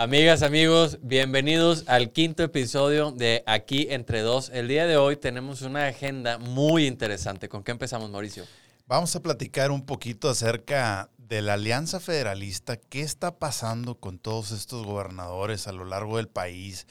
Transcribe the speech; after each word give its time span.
Amigas, 0.00 0.44
amigos, 0.44 1.00
bienvenidos 1.02 1.82
al 1.88 2.12
quinto 2.12 2.44
episodio 2.44 3.10
de 3.10 3.42
Aquí 3.46 3.88
entre 3.90 4.20
dos. 4.20 4.48
El 4.54 4.68
día 4.68 4.86
de 4.86 4.96
hoy 4.96 5.16
tenemos 5.16 5.62
una 5.62 5.88
agenda 5.88 6.38
muy 6.38 6.86
interesante. 6.86 7.48
¿Con 7.48 7.64
qué 7.64 7.72
empezamos, 7.72 8.08
Mauricio? 8.08 8.44
Vamos 8.86 9.16
a 9.16 9.22
platicar 9.22 9.72
un 9.72 9.84
poquito 9.84 10.30
acerca 10.30 11.10
de 11.16 11.42
la 11.42 11.54
Alianza 11.54 11.98
Federalista, 11.98 12.76
qué 12.76 13.00
está 13.00 13.40
pasando 13.40 13.96
con 13.96 14.20
todos 14.20 14.52
estos 14.52 14.86
gobernadores 14.86 15.66
a 15.66 15.72
lo 15.72 15.84
largo 15.84 16.18
del 16.18 16.28
país 16.28 16.86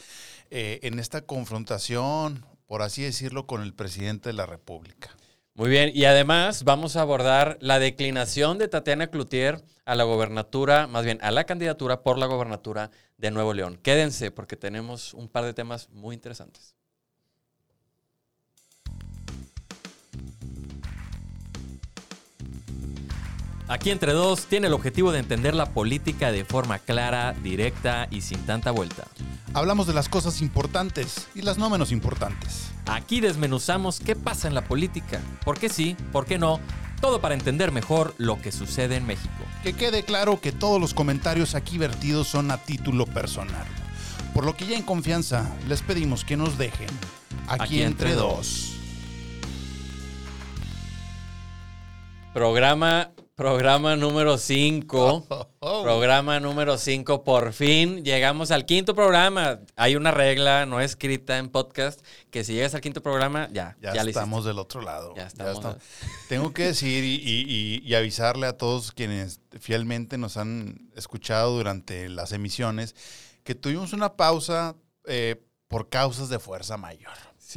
eh, 0.52 0.82
en 0.84 1.00
esta 1.00 1.22
confrontación, 1.22 2.46
por 2.68 2.82
así 2.82 3.04
decirlo, 3.04 3.48
con 3.48 3.62
el 3.62 3.74
presidente 3.74 4.28
de 4.28 4.34
la 4.34 4.46
República. 4.46 5.16
Muy 5.58 5.70
bien, 5.72 5.90
y 5.92 6.06
además 6.06 6.66
vamos 6.66 6.96
a 6.96 7.02
abordar 7.02 7.58
la 7.62 7.80
declinación 7.80 8.60
de 8.60 8.68
Tatiana 8.68 9.08
Cloutier 9.08 9.60
a 9.86 9.96
la 9.96 10.04
gobernatura, 10.04 10.86
más 10.86 11.04
bien 11.04 11.18
a 11.24 11.32
la 11.32 11.46
candidatura 11.46 12.04
por 12.04 12.20
la 12.20 12.28
gobernatura 12.28 12.92
de 13.18 13.32
Nuevo 13.32 13.56
León. 13.56 13.80
Quédense 13.82 14.30
porque 14.30 14.56
tenemos 14.56 15.16
un 15.16 15.28
par 15.28 15.46
de 15.46 15.56
temas 15.56 15.90
muy 15.90 16.14
interesantes. 16.14 16.77
Aquí 23.70 23.92
entre 23.92 24.14
dos 24.14 24.46
tiene 24.46 24.68
el 24.68 24.74
objetivo 24.74 25.12
de 25.12 25.20
entender 25.20 25.54
la 25.54 25.74
política 25.74 26.32
de 26.32 26.46
forma 26.46 26.80
clara, 26.80 27.34
directa 27.34 28.08
y 28.10 28.22
sin 28.22 28.40
tanta 28.46 28.72
vuelta. 28.72 29.04
Hablamos 29.54 29.88
de 29.88 29.94
las 29.94 30.08
cosas 30.08 30.42
importantes 30.42 31.28
y 31.36 31.42
las 31.42 31.58
no 31.58 31.70
menos 31.70 31.92
importantes. 31.92 32.70
Aquí 32.86 33.20
desmenuzamos 33.20 34.00
qué 34.00 34.16
pasa 34.16 34.48
en 34.48 34.54
la 34.54 34.64
política, 34.64 35.20
por 35.44 35.60
qué 35.60 35.68
sí, 35.68 35.98
por 36.14 36.26
qué 36.26 36.38
no, 36.38 36.62
todo 37.02 37.20
para 37.20 37.36
entender 37.36 37.74
mejor 37.74 38.16
lo 38.18 38.42
que 38.42 38.54
sucede 38.54 38.96
en 38.96 39.06
México. 39.06 39.44
Que 39.64 39.74
quede 39.74 40.04
claro 40.04 40.40
que 40.40 40.54
todos 40.54 40.80
los 40.80 40.94
comentarios 40.94 41.54
aquí 41.54 41.78
vertidos 41.78 42.30
son 42.30 42.52
a 42.52 42.58
título 42.60 43.06
personal. 43.06 43.66
Por 44.34 44.46
lo 44.46 44.56
que 44.56 44.66
ya 44.66 44.78
en 44.78 44.84
confianza 44.84 45.54
les 45.68 45.82
pedimos 45.82 46.24
que 46.24 46.38
nos 46.38 46.58
dejen 46.58 46.88
aquí, 47.48 47.64
Aquí 47.64 47.82
entre, 47.82 48.12
entre 48.12 48.14
dos. 48.14 48.74
Programa, 52.34 53.10
programa 53.38 53.96
número 53.96 54.36
5. 54.40 55.48
Oh. 55.60 55.84
Programa 55.84 56.40
número 56.40 56.76
5, 56.76 57.24
por 57.24 57.54
fin 57.54 58.04
llegamos 58.04 58.50
al 58.50 58.66
quinto 58.66 58.96
programa. 58.96 59.60
Hay 59.76 59.96
una 59.96 60.10
regla 60.10 60.66
no 60.66 60.82
escrita 60.82 61.38
en 61.38 61.50
podcast 61.50 62.02
que 62.32 62.44
si 62.44 62.54
llegas 62.56 62.74
al 62.74 62.82
quinto 62.82 63.04
programa, 63.04 63.48
ya, 63.54 63.78
Ya, 63.80 63.92
estamos 64.02 64.44
del 64.44 64.58
otro 64.58 64.82
lado. 64.82 65.14
Ya 65.16 65.28
estamos. 65.28 65.78
Tengo 66.28 66.52
que 66.52 66.64
decir 66.64 67.04
y, 67.04 67.14
y- 67.24 67.46
y- 67.48 67.82
y 67.88 67.94
avisarle 67.94 68.48
a 68.48 68.58
todos 68.58 68.92
quienes 68.92 69.40
fielmente 69.60 70.18
nos 70.18 70.36
han 70.36 70.90
escuchado 70.96 71.56
durante 71.56 72.10
las 72.10 72.32
emisiones 72.32 72.96
que 73.44 73.54
tuvimos 73.54 73.94
una 73.94 74.16
pausa 74.16 74.76
eh, 75.06 75.44
por 75.68 75.90
causas 75.90 76.30
de 76.30 76.40
fuerza 76.40 76.76
mayor. 76.78 77.14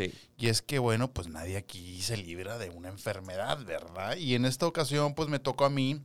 Sí. 0.09 0.15
Y 0.39 0.49
es 0.49 0.63
que, 0.63 0.79
bueno, 0.79 1.13
pues 1.13 1.29
nadie 1.29 1.57
aquí 1.57 2.01
se 2.03 2.17
libra 2.17 2.59
de 2.59 2.71
una 2.71 2.89
enfermedad, 2.89 3.59
¿verdad? 3.65 4.17
Y 4.17 4.35
en 4.35 4.45
esta 4.45 4.67
ocasión, 4.67 5.15
pues 5.15 5.29
me 5.29 5.39
tocó 5.39 5.65
a 5.65 5.71
mí 5.71 6.01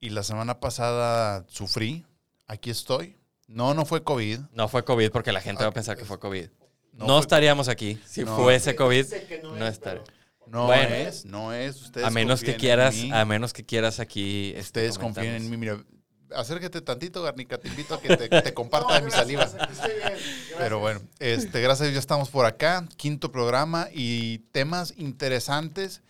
y 0.00 0.10
la 0.10 0.22
semana 0.22 0.60
pasada 0.60 1.44
sufrí. 1.48 2.04
Aquí 2.46 2.70
estoy. 2.70 3.16
No, 3.48 3.74
no 3.74 3.84
fue 3.84 4.02
COVID. 4.02 4.40
No 4.52 4.68
fue 4.68 4.84
COVID 4.84 5.10
porque 5.10 5.32
la 5.32 5.40
gente 5.40 5.62
va 5.62 5.68
a 5.68 5.70
Ah, 5.70 5.74
pensar 5.74 5.96
que 5.96 6.04
fue 6.04 6.18
COVID. 6.18 6.48
No, 6.92 7.06
No 7.06 7.12
fue- 7.14 7.20
estaríamos 7.20 7.68
aquí. 7.68 8.00
Si 8.06 8.24
No. 8.24 8.36
fuese 8.36 8.74
COVID, 8.74 9.06
no 9.58 9.66
estaría. 9.66 10.02
No 10.46 10.66
Bueno. 10.66 10.94
es, 10.94 11.24
no 11.24 11.52
es. 11.52 11.82
Ustedes 11.82 12.06
A 12.06 12.10
menos 12.10 12.40
que 12.40 12.52
confíen 12.52 12.54
en 12.54 12.60
quieras, 12.60 12.94
mí. 12.94 13.10
a 13.12 13.24
menos 13.24 13.52
que 13.52 13.64
quieras 13.64 13.98
aquí. 14.00 14.50
este, 14.50 14.60
Ustedes 14.60 14.98
confíen 14.98 15.34
en 15.34 15.50
mí. 15.50 15.56
Mira, 15.56 15.82
acércate 16.34 16.80
tantito, 16.80 17.22
Garnica. 17.22 17.58
Te 17.58 17.68
invito 17.68 17.94
a 17.94 18.00
que 18.00 18.16
te, 18.16 18.28
te 18.28 18.54
comparta 18.54 18.94
de 18.94 19.02
mi 19.02 19.10
saliva. 19.10 19.48
Pero 20.58 20.78
bueno, 20.78 21.00
este, 21.18 21.60
gracias 21.60 21.82
a 21.82 21.84
Dios 21.84 21.94
ya 21.94 22.00
estamos 22.00 22.30
por 22.30 22.46
acá. 22.46 22.86
Quinto 22.96 23.30
programa 23.30 23.88
y 23.92 24.38
temas 24.52 24.94
interesantes. 24.96 26.02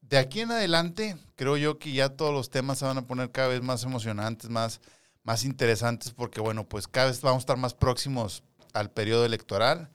De 0.00 0.18
aquí 0.18 0.40
en 0.40 0.50
adelante, 0.50 1.16
creo 1.36 1.56
yo 1.56 1.78
que 1.78 1.92
ya 1.92 2.10
todos 2.10 2.32
los 2.32 2.50
temas 2.50 2.78
se 2.78 2.84
van 2.84 2.98
a 2.98 3.06
poner 3.06 3.30
cada 3.30 3.48
vez 3.48 3.62
más 3.62 3.82
emocionantes, 3.84 4.50
más, 4.50 4.80
más 5.22 5.44
interesantes, 5.44 6.10
porque 6.10 6.40
bueno, 6.40 6.68
pues 6.68 6.86
cada 6.86 7.06
vez 7.06 7.20
vamos 7.22 7.40
a 7.40 7.44
estar 7.44 7.56
más 7.56 7.74
próximos 7.74 8.42
al 8.72 8.90
periodo 8.90 9.24
electoral. 9.24 9.90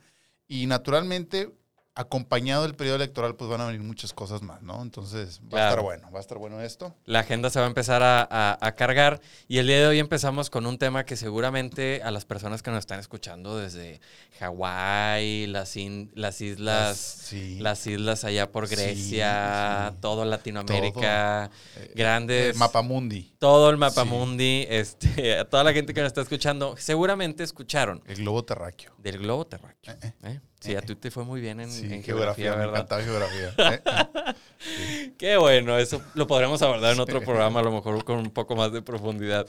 Y 0.47 0.66
naturalmente, 0.66 1.51
acompañado 2.00 2.63
del 2.63 2.75
periodo 2.75 2.97
electoral, 2.97 3.35
pues 3.35 3.50
van 3.50 3.62
a 3.62 3.66
venir 3.66 3.81
muchas 3.81 4.13
cosas 4.13 4.41
más, 4.44 4.62
¿no? 4.62 4.81
Entonces, 4.81 5.41
va 5.53 5.59
a 5.66 5.69
estar 5.69 5.81
bueno, 5.84 6.12
va 6.12 6.19
a 6.19 6.22
estar 6.22 6.38
bueno 6.38 6.62
esto. 6.62 6.96
La 7.06 7.19
agenda 7.22 7.50
se 7.50 7.59
va 7.59 7.66
a 7.66 7.68
empezar 7.69 8.03
a, 8.03 8.22
a- 8.30 8.58
a 8.62 8.72
cargar 8.75 9.19
y 9.47 9.58
el 9.58 9.68
día 9.68 9.78
de 9.80 9.88
hoy 9.88 10.00
empezamos 10.00 10.50
con 10.50 10.66
un 10.68 10.78
tema 10.78 11.06
que 11.06 11.16
seguramente 11.18 12.02
a 12.03 12.12
las 12.12 12.24
personas 12.25 12.62
que 12.62 12.69
nos 12.72 12.80
están 12.80 13.00
escuchando 13.00 13.57
desde 13.57 14.00
Hawái, 14.40 15.47
las, 15.47 15.75
in- 15.75 16.12
las 16.16 16.40
islas, 16.41 16.97
sí. 16.97 17.57
las 17.59 17.86
islas 17.88 18.24
allá 18.24 18.52
por 18.52 18.68
Grecia, 18.68 19.90
sí. 19.94 19.97
todo 20.02 20.24
Latinoamérica, 20.25 21.50
Eh, 21.78 21.91
grandes, 21.96 22.53
el 22.53 22.57
Mapamundi, 22.59 23.34
todo 23.40 23.69
el 23.69 23.78
mapamundi, 23.78 24.66
este, 24.69 25.38
a 25.40 25.46
toda 25.46 25.63
la 25.63 25.74
gente 25.74 25.94
que 25.94 26.02
nos 26.02 26.07
está 26.07 26.22
escuchando, 26.22 26.75
seguramente 26.78 27.44
escucharon 27.44 28.02
el 28.07 28.18
globo 28.18 28.44
terráqueo. 28.46 28.94
del 28.97 29.18
globo 29.19 29.46
terráqueo. 29.46 29.94
Eh, 29.94 29.97
eh. 30.03 30.13
¿eh? 30.24 30.40
Sí, 30.59 30.75
a 30.75 30.81
ti 30.81 30.95
te 30.95 31.12
fue 31.12 31.23
muy 31.23 31.40
bien 31.40 31.59
en, 31.59 31.72
Sí, 31.72 31.85
en 31.85 32.03
geografía, 32.03 32.51
geografía, 32.51 32.51
me 32.51 32.57
¿verdad? 32.57 32.75
encantaba 32.75 33.03
geografía. 33.03 34.35
Eh, 34.59 35.13
Qué 35.19 35.38
bueno, 35.38 35.78
eso 35.78 36.01
lo 36.16 36.25
podremos 36.25 36.62
abordar 36.63 36.94
en 36.94 37.00
otro 37.00 37.22
programa, 37.22 37.59
a 37.59 37.63
lo 37.63 37.72
mejor 37.72 38.03
con 38.03 38.18
un 38.18 38.31
poco 38.31 38.56
más 38.56 38.72
de 38.72 38.81
profundidad. 38.81 39.45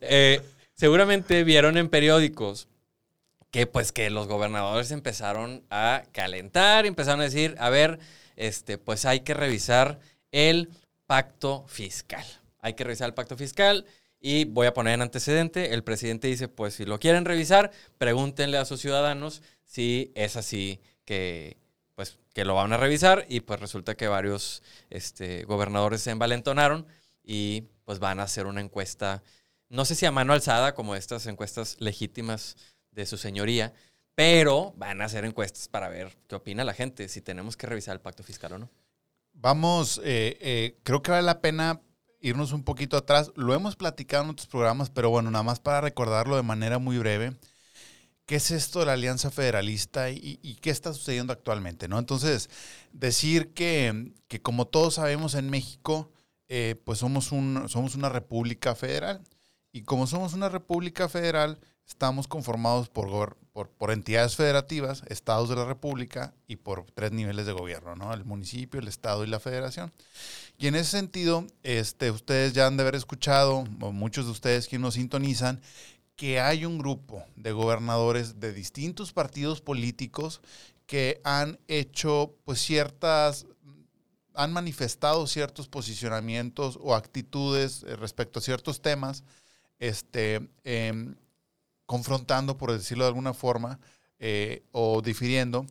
Eh, 0.00 0.40
seguramente 0.74 1.42
vieron 1.42 1.76
en 1.76 1.88
periódicos 1.88 2.68
que 3.50 3.66
pues 3.66 3.90
que 3.90 4.08
los 4.08 4.28
gobernadores 4.28 4.92
empezaron 4.92 5.64
a 5.68 6.04
calentar, 6.12 6.86
empezaron 6.86 7.20
a 7.20 7.24
decir, 7.24 7.56
a 7.58 7.70
ver, 7.70 7.98
este, 8.36 8.78
pues 8.78 9.04
hay 9.04 9.20
que 9.20 9.34
revisar 9.34 9.98
el 10.30 10.70
pacto 11.06 11.64
fiscal. 11.66 12.24
Hay 12.60 12.74
que 12.74 12.84
revisar 12.84 13.08
el 13.08 13.14
pacto 13.14 13.36
fiscal 13.36 13.84
y 14.22 14.44
voy 14.44 14.68
a 14.68 14.72
poner 14.72 14.94
en 14.94 15.02
antecedente, 15.02 15.74
el 15.74 15.82
presidente 15.82 16.28
dice, 16.28 16.46
pues 16.46 16.74
si 16.74 16.84
lo 16.84 17.00
quieren 17.00 17.24
revisar, 17.24 17.72
pregúntenle 17.98 18.56
a 18.56 18.64
sus 18.64 18.80
ciudadanos 18.80 19.42
si 19.64 20.12
es 20.14 20.36
así 20.36 20.80
que 21.04 21.58
pues 21.96 22.18
que 22.32 22.44
lo 22.44 22.54
van 22.54 22.72
a 22.72 22.76
revisar 22.76 23.26
y 23.28 23.40
pues 23.40 23.58
resulta 23.58 23.96
que 23.96 24.06
varios 24.06 24.62
este, 24.90 25.42
gobernadores 25.42 26.02
se 26.02 26.12
envalentonaron 26.12 26.86
y 27.24 27.64
pues 27.84 27.98
van 27.98 28.20
a 28.20 28.22
hacer 28.22 28.46
una 28.46 28.60
encuesta, 28.60 29.24
no 29.68 29.84
sé 29.84 29.96
si 29.96 30.06
a 30.06 30.12
mano 30.12 30.32
alzada 30.32 30.72
como 30.72 30.94
estas 30.94 31.26
encuestas 31.26 31.76
legítimas 31.80 32.56
de 32.92 33.06
su 33.06 33.18
señoría, 33.18 33.74
pero 34.14 34.72
van 34.76 35.00
a 35.02 35.06
hacer 35.06 35.24
encuestas 35.24 35.66
para 35.66 35.88
ver 35.88 36.16
qué 36.28 36.36
opina 36.36 36.62
la 36.62 36.74
gente, 36.74 37.08
si 37.08 37.22
tenemos 37.22 37.56
que 37.56 37.66
revisar 37.66 37.94
el 37.94 38.00
pacto 38.00 38.22
fiscal 38.22 38.52
o 38.52 38.58
no. 38.58 38.70
Vamos, 39.32 40.00
eh, 40.04 40.38
eh, 40.40 40.78
creo 40.84 41.02
que 41.02 41.10
vale 41.10 41.24
la 41.24 41.40
pena 41.40 41.80
irnos 42.22 42.52
un 42.52 42.62
poquito 42.64 42.96
atrás. 42.96 43.32
Lo 43.36 43.52
hemos 43.54 43.76
platicado 43.76 44.24
en 44.24 44.30
otros 44.30 44.46
programas, 44.46 44.88
pero 44.88 45.10
bueno, 45.10 45.30
nada 45.30 45.42
más 45.42 45.60
para 45.60 45.82
recordarlo 45.82 46.36
de 46.36 46.42
manera 46.42 46.78
muy 46.78 46.96
breve. 46.98 47.36
¿Qué 48.24 48.36
es 48.36 48.50
esto 48.50 48.80
de 48.80 48.86
la 48.86 48.92
Alianza 48.94 49.30
Federalista 49.30 50.08
y, 50.10 50.58
qué 50.62 50.70
está 50.70 50.94
sucediendo 50.94 51.32
actualmente? 51.32 51.88
¿no? 51.88 51.98
Entonces, 51.98 52.48
decir 52.92 53.52
que, 53.52 54.12
que 54.28 54.40
como 54.40 54.66
todos 54.66 54.94
sabemos 54.94 55.34
en 55.34 55.50
México, 55.50 56.10
eh, 56.48 56.76
pues 56.84 57.00
somos, 57.00 57.32
un, 57.32 57.68
somos 57.68 57.94
una 57.94 58.08
república 58.08 58.74
federal. 58.74 59.22
Y 59.72 59.82
como 59.82 60.06
somos 60.06 60.34
una 60.34 60.48
república 60.48 61.08
federal, 61.08 61.58
estamos 61.86 62.28
conformados 62.28 62.88
por, 62.88 63.36
por 63.52 63.90
entidades 63.90 64.36
federativas, 64.36 65.02
estados 65.08 65.48
de 65.48 65.56
la 65.56 65.64
república 65.64 66.34
y 66.46 66.56
por 66.56 66.86
tres 66.92 67.12
niveles 67.12 67.46
de 67.46 67.52
gobierno, 67.52 67.94
¿no? 67.96 68.12
El 68.14 68.24
municipio, 68.24 68.80
el 68.80 68.88
estado 68.88 69.24
y 69.24 69.26
la 69.26 69.40
federación. 69.40 69.92
Y 70.58 70.68
en 70.68 70.74
ese 70.74 70.90
sentido, 70.90 71.46
este, 71.62 72.10
ustedes 72.10 72.52
ya 72.52 72.66
han 72.66 72.76
de 72.76 72.82
haber 72.82 72.94
escuchado, 72.94 73.64
o 73.80 73.92
muchos 73.92 74.26
de 74.26 74.32
ustedes 74.32 74.68
que 74.68 74.78
nos 74.78 74.94
sintonizan, 74.94 75.60
que 76.16 76.40
hay 76.40 76.64
un 76.64 76.78
grupo 76.78 77.24
de 77.36 77.52
gobernadores 77.52 78.38
de 78.38 78.52
distintos 78.52 79.12
partidos 79.12 79.60
políticos 79.60 80.40
que 80.86 81.20
han 81.24 81.58
hecho 81.68 82.36
pues 82.44 82.60
ciertas 82.60 83.46
han 84.34 84.52
manifestado 84.52 85.26
ciertos 85.26 85.68
posicionamientos 85.68 86.78
o 86.80 86.94
actitudes 86.94 87.82
eh, 87.82 87.96
respecto 87.96 88.38
a 88.38 88.42
ciertos 88.42 88.80
temas, 88.80 89.24
este, 89.78 90.48
em, 90.64 91.16
confrontando, 91.92 92.56
por 92.56 92.72
decirlo 92.72 93.04
de 93.04 93.08
alguna 93.08 93.34
forma, 93.34 93.78
eh, 94.18 94.64
o 94.72 95.02
difiriendo 95.02 95.66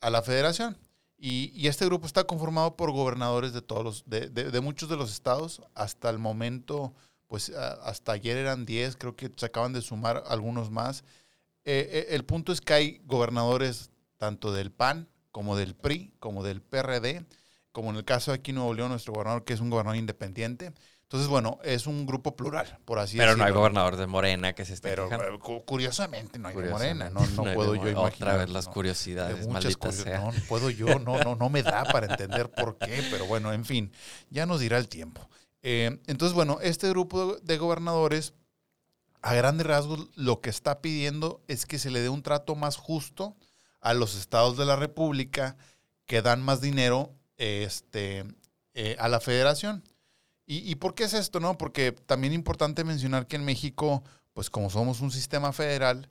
a 0.00 0.10
la 0.10 0.20
federación. 0.20 0.76
Y, 1.16 1.68
este 1.68 1.84
grupo 1.86 2.08
está 2.08 2.24
conformado 2.24 2.74
por 2.74 2.90
gobernadores 2.90 3.52
de 3.52 3.62
todos 3.62 3.84
los, 3.84 4.04
de, 4.04 4.60
muchos 4.60 4.88
de 4.88 4.96
los 4.96 5.12
estados. 5.12 5.62
Hasta 5.76 6.10
el 6.10 6.18
momento, 6.18 6.92
pues 7.28 7.50
hasta 7.50 8.10
ayer 8.10 8.36
eran 8.36 8.66
10, 8.66 8.96
creo 8.96 9.14
que 9.14 9.30
se 9.36 9.46
acaban 9.46 9.72
de 9.72 9.80
sumar 9.80 10.24
algunos 10.26 10.72
más. 10.72 11.04
Eh, 11.64 11.88
eh, 11.88 12.06
el 12.10 12.24
punto 12.24 12.50
es 12.50 12.60
que 12.60 12.74
hay 12.74 13.00
gobernadores 13.04 13.90
tanto 14.16 14.52
del 14.52 14.72
PAN 14.72 15.08
como 15.30 15.56
del 15.56 15.76
PRI, 15.76 16.12
como 16.18 16.42
del 16.42 16.62
PRD, 16.62 17.24
como 17.70 17.90
en 17.90 17.96
el 17.96 18.04
caso 18.04 18.32
de 18.32 18.38
aquí 18.38 18.50
en 18.50 18.56
Nuevo 18.56 18.74
León, 18.74 18.88
nuestro 18.88 19.12
gobernador, 19.12 19.44
que 19.44 19.52
es 19.52 19.60
un 19.60 19.70
gobernador 19.70 19.98
independiente. 19.98 20.72
Entonces 21.14 21.28
bueno, 21.30 21.60
es 21.62 21.86
un 21.86 22.06
grupo 22.06 22.34
plural, 22.34 22.76
por 22.84 22.98
así 22.98 23.16
Pero 23.16 23.28
decirlo. 23.30 23.44
no 23.44 23.46
hay 23.48 23.54
gobernador 23.54 23.94
de 23.96 24.08
Morena 24.08 24.52
que 24.52 24.64
se 24.64 24.74
esté 24.74 24.88
Pero 24.88 25.08
quejando. 25.08 25.36
eh, 25.36 25.38
cu- 25.38 25.64
curiosamente 25.64 26.40
no 26.40 26.48
hay 26.48 26.56
de 26.56 26.68
Morena, 26.70 27.08
no, 27.08 27.20
no, 27.36 27.44
de 27.44 27.54
puedo 27.54 27.76
yo 27.76 27.82
imaginar. 27.88 28.12
Otra 28.14 28.36
vez 28.38 28.50
las 28.50 28.66
no. 28.66 28.72
curiosidades, 28.72 29.46
maldita 29.46 29.78
curios- 29.78 30.02
sea. 30.02 30.18
No, 30.18 30.32
puedo 30.48 30.70
yo, 30.70 30.98
no, 30.98 31.22
no, 31.22 31.36
no 31.36 31.48
me 31.50 31.62
da 31.62 31.84
para 31.84 32.08
entender 32.08 32.50
por 32.50 32.78
qué, 32.78 33.00
pero 33.12 33.26
bueno, 33.26 33.52
en 33.52 33.64
fin, 33.64 33.92
ya 34.30 34.44
nos 34.44 34.58
dirá 34.58 34.76
el 34.76 34.88
tiempo. 34.88 35.28
Eh, 35.62 36.00
entonces, 36.08 36.34
bueno, 36.34 36.58
este 36.62 36.88
grupo 36.88 37.36
de 37.36 37.58
gobernadores, 37.58 38.34
a 39.22 39.34
grandes 39.34 39.68
rasgos, 39.68 40.08
lo 40.16 40.40
que 40.40 40.50
está 40.50 40.80
pidiendo 40.80 41.44
es 41.46 41.64
que 41.64 41.78
se 41.78 41.92
le 41.92 42.00
dé 42.00 42.08
un 42.08 42.24
trato 42.24 42.56
más 42.56 42.76
justo 42.76 43.36
a 43.80 43.94
los 43.94 44.16
estados 44.16 44.56
de 44.56 44.64
la 44.64 44.74
República 44.74 45.56
que 46.06 46.22
dan 46.22 46.42
más 46.42 46.60
dinero 46.60 47.14
este, 47.36 48.24
eh, 48.74 48.96
a 48.98 49.06
la 49.08 49.20
federación. 49.20 49.84
¿Y, 50.46 50.70
¿Y 50.70 50.74
por 50.76 50.94
qué 50.94 51.04
es 51.04 51.14
esto? 51.14 51.40
no? 51.40 51.56
Porque 51.56 51.92
también 51.92 52.32
es 52.32 52.38
importante 52.38 52.84
mencionar 52.84 53.26
que 53.26 53.36
en 53.36 53.44
México, 53.44 54.02
pues 54.32 54.50
como 54.50 54.70
somos 54.70 55.00
un 55.00 55.10
sistema 55.10 55.52
federal, 55.52 56.08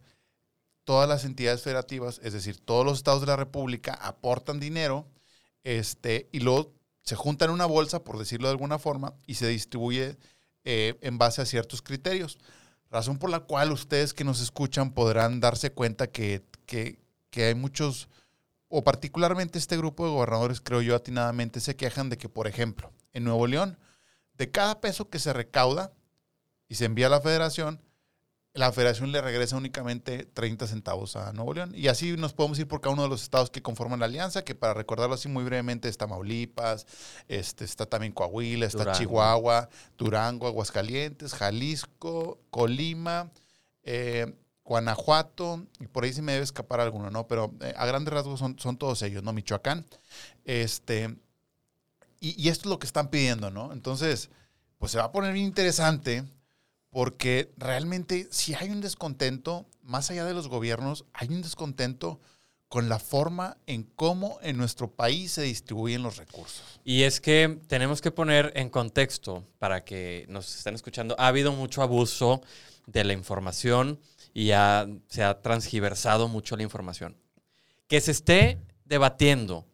todas 0.84 1.08
las 1.08 1.26
entidades 1.26 1.62
federativas, 1.62 2.20
es 2.24 2.34
decir, 2.34 2.60
todos 2.60 2.86
los 2.86 2.98
estados 2.98 3.22
de 3.22 3.28
la 3.28 3.36
República 3.36 3.94
aportan 3.94 4.60
dinero 4.60 5.08
este, 5.64 6.28
y 6.32 6.40
luego 6.40 6.74
se 7.02 7.16
juntan 7.16 7.50
en 7.50 7.56
una 7.56 7.66
bolsa, 7.66 8.04
por 8.04 8.18
decirlo 8.18 8.48
de 8.48 8.54
alguna 8.54 8.80
forma, 8.80 9.14
y 9.26 9.36
se 9.36 9.48
distribuye 9.48 10.18
eh, 10.64 10.98
en 11.02 11.18
base 11.18 11.42
a 11.42 11.46
ciertos 11.46 11.82
criterios. 11.82 12.38
Razón 12.90 13.18
por 13.18 13.30
la 13.30 13.42
cual 13.42 13.72
ustedes 13.72 14.14
que 14.14 14.24
nos 14.24 14.42
escuchan 14.42 14.92
podrán 14.94 15.40
darse 15.40 15.72
cuenta 15.72 16.08
que, 16.08 16.44
que, 16.66 17.00
que 17.30 17.46
hay 17.46 17.56
muchos, 17.56 18.08
o 18.68 18.84
particularmente 18.84 19.58
este 19.58 19.78
grupo 19.78 20.06
de 20.06 20.12
gobernadores, 20.12 20.62
creo 20.62 20.82
yo 20.82 20.96
atinadamente, 20.96 21.60
se 21.60 21.76
quejan 21.76 22.10
de 22.10 22.18
que, 22.18 22.30
por 22.30 22.48
ejemplo, 22.48 22.92
en 23.14 23.24
Nuevo 23.24 23.48
León, 23.48 23.78
de 24.44 24.52
cada 24.52 24.82
peso 24.82 25.10
que 25.10 25.20
se 25.20 25.32
recauda 25.32 25.94
y 26.68 26.76
se 26.76 26.84
envía 26.84 27.08
a 27.08 27.10
la 27.10 27.22
federación, 27.22 27.82
la 28.54 28.74
federación 28.74 29.14
le 29.14 29.22
regresa 29.22 29.56
únicamente 29.56 30.26
30 30.26 30.68
centavos 30.68 31.16
a 31.16 31.32
Nuevo 31.32 31.54
León. 31.54 31.72
Y 31.74 31.88
así 31.88 32.18
nos 32.18 32.34
podemos 32.34 32.60
ir 32.60 32.68
por 32.68 32.82
cada 32.82 32.92
uno 32.92 33.04
de 33.04 33.10
los 33.10 33.24
estados 33.24 33.50
que 33.50 33.62
conforman 33.62 34.02
la 34.02 34.06
alianza, 34.08 34.44
que 34.44 34.54
para 34.54 34.74
recordarlo 34.74 35.16
así 35.16 35.30
muy 35.30 35.46
brevemente 35.46 35.88
está 35.88 36.08
Tamaulipas, 36.08 36.86
este, 37.30 37.64
está 37.64 37.86
también 37.86 38.12
Coahuila, 38.12 38.66
está 38.66 38.80
Durango. 38.80 39.00
Chihuahua, 39.00 39.70
Durango, 39.98 40.48
Aguascalientes, 40.48 41.34
Jalisco, 41.34 42.42
Colima, 42.50 43.32
eh, 43.84 44.36
Guanajuato, 44.66 45.66
y 45.80 45.88
por 45.88 46.04
ahí 46.04 46.12
se 46.12 46.22
me 46.22 46.34
debe 46.34 46.44
escapar 46.44 46.82
alguno, 46.82 47.10
¿no? 47.10 47.30
Pero 47.30 47.54
eh, 47.62 47.74
a 47.78 47.86
grandes 47.86 48.14
rasgos 48.14 48.40
son, 48.40 48.60
son 48.60 48.76
todos 48.76 49.04
ellos, 49.04 49.24
¿no? 49.24 49.32
Michoacán. 49.32 49.86
Este, 50.44 51.16
y, 52.24 52.48
esto 52.48 52.68
es 52.68 52.70
lo 52.70 52.80
que 52.80 52.88
están 52.88 53.10
pidiendo, 53.10 53.52
¿no? 53.52 53.74
Entonces, 53.74 54.30
pues 54.78 54.94
se 54.94 54.98
va 54.98 55.06
a 55.06 55.12
poner 55.12 55.34
bien 55.34 55.46
interesante 55.46 56.24
porque 56.90 57.52
realmente 57.58 58.28
si 58.32 58.54
hay 58.54 58.70
un 58.70 58.80
descontento, 58.80 59.66
más 59.82 60.10
allá 60.10 60.24
de 60.24 60.34
los 60.34 60.48
gobiernos, 60.48 61.04
hay 61.12 61.28
un 61.28 61.42
descontento 61.42 62.22
con 62.70 62.88
la 62.88 62.98
forma 62.98 63.58
en 63.68 63.84
cómo 63.84 64.40
en 64.42 64.58
nuestro 64.58 64.90
país 64.90 65.34
se 65.34 65.42
distribuyen 65.42 66.02
los 66.02 66.16
recursos. 66.16 66.80
Y 66.86 67.04
es 67.04 67.20
que 67.20 67.60
tenemos 67.68 68.02
que 68.02 68.10
poner 68.10 68.54
en 68.56 68.70
contexto 68.70 69.44
para 69.60 69.84
que 69.84 70.26
nos 70.30 70.56
estén 70.56 70.76
escuchando. 70.76 71.16
Ha 71.20 71.28
habido 71.28 71.52
mucho 71.52 71.82
abuso 71.82 72.42
de 72.88 73.04
la 73.04 73.14
información 73.14 74.00
y 74.34 74.48
se 75.08 75.24
ha 75.24 75.42
transgiversado 75.42 76.30
mucho 76.30 76.56
la 76.56 76.64
información. 76.64 77.18
Que 77.88 78.00
se 78.00 78.12
esté 78.12 78.60
debatiendo 78.86 79.68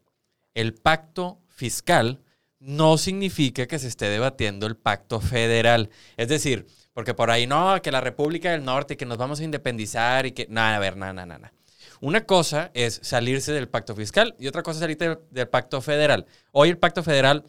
el 0.56 0.74
pacto 0.74 1.40
fiscal 1.48 2.24
no 2.60 2.98
significa 2.98 3.68
que 3.68 3.80
se 3.80 3.88
esté 3.88 4.10
debatiendo 4.10 4.68
el 4.68 4.76
pacto 4.76 5.20
federal. 5.22 5.90
Es 6.18 6.28
decir, 6.28 6.68
porque 6.94 7.14
por 7.14 7.32
ahí 7.32 7.48
no, 7.48 7.82
que 7.82 7.92
la 7.92 8.02
República 8.02 8.52
del 8.52 8.66
Norte, 8.66 8.98
que 8.98 9.06
nos 9.06 9.18
vamos 9.18 9.40
a 9.40 9.44
independizar 9.44 10.26
y 10.26 10.32
que... 10.34 10.48
Nada, 10.50 10.76
a 10.76 10.80
ver, 10.80 10.98
nada, 10.98 11.14
nada, 11.14 11.38
nada. 11.38 11.54
Una 12.02 12.26
cosa 12.26 12.72
es 12.74 13.00
salirse 13.04 13.52
del 13.52 13.68
pacto 13.68 13.96
fiscal 13.96 14.36
y 14.40 14.48
otra 14.48 14.64
cosa 14.64 14.78
es 14.78 14.82
salirse 14.82 15.10
del, 15.10 15.20
del 15.32 15.48
pacto 15.48 15.82
federal. 15.82 16.26
Hoy 16.52 16.70
el 16.70 16.78
pacto 16.78 17.04
federal, 17.04 17.44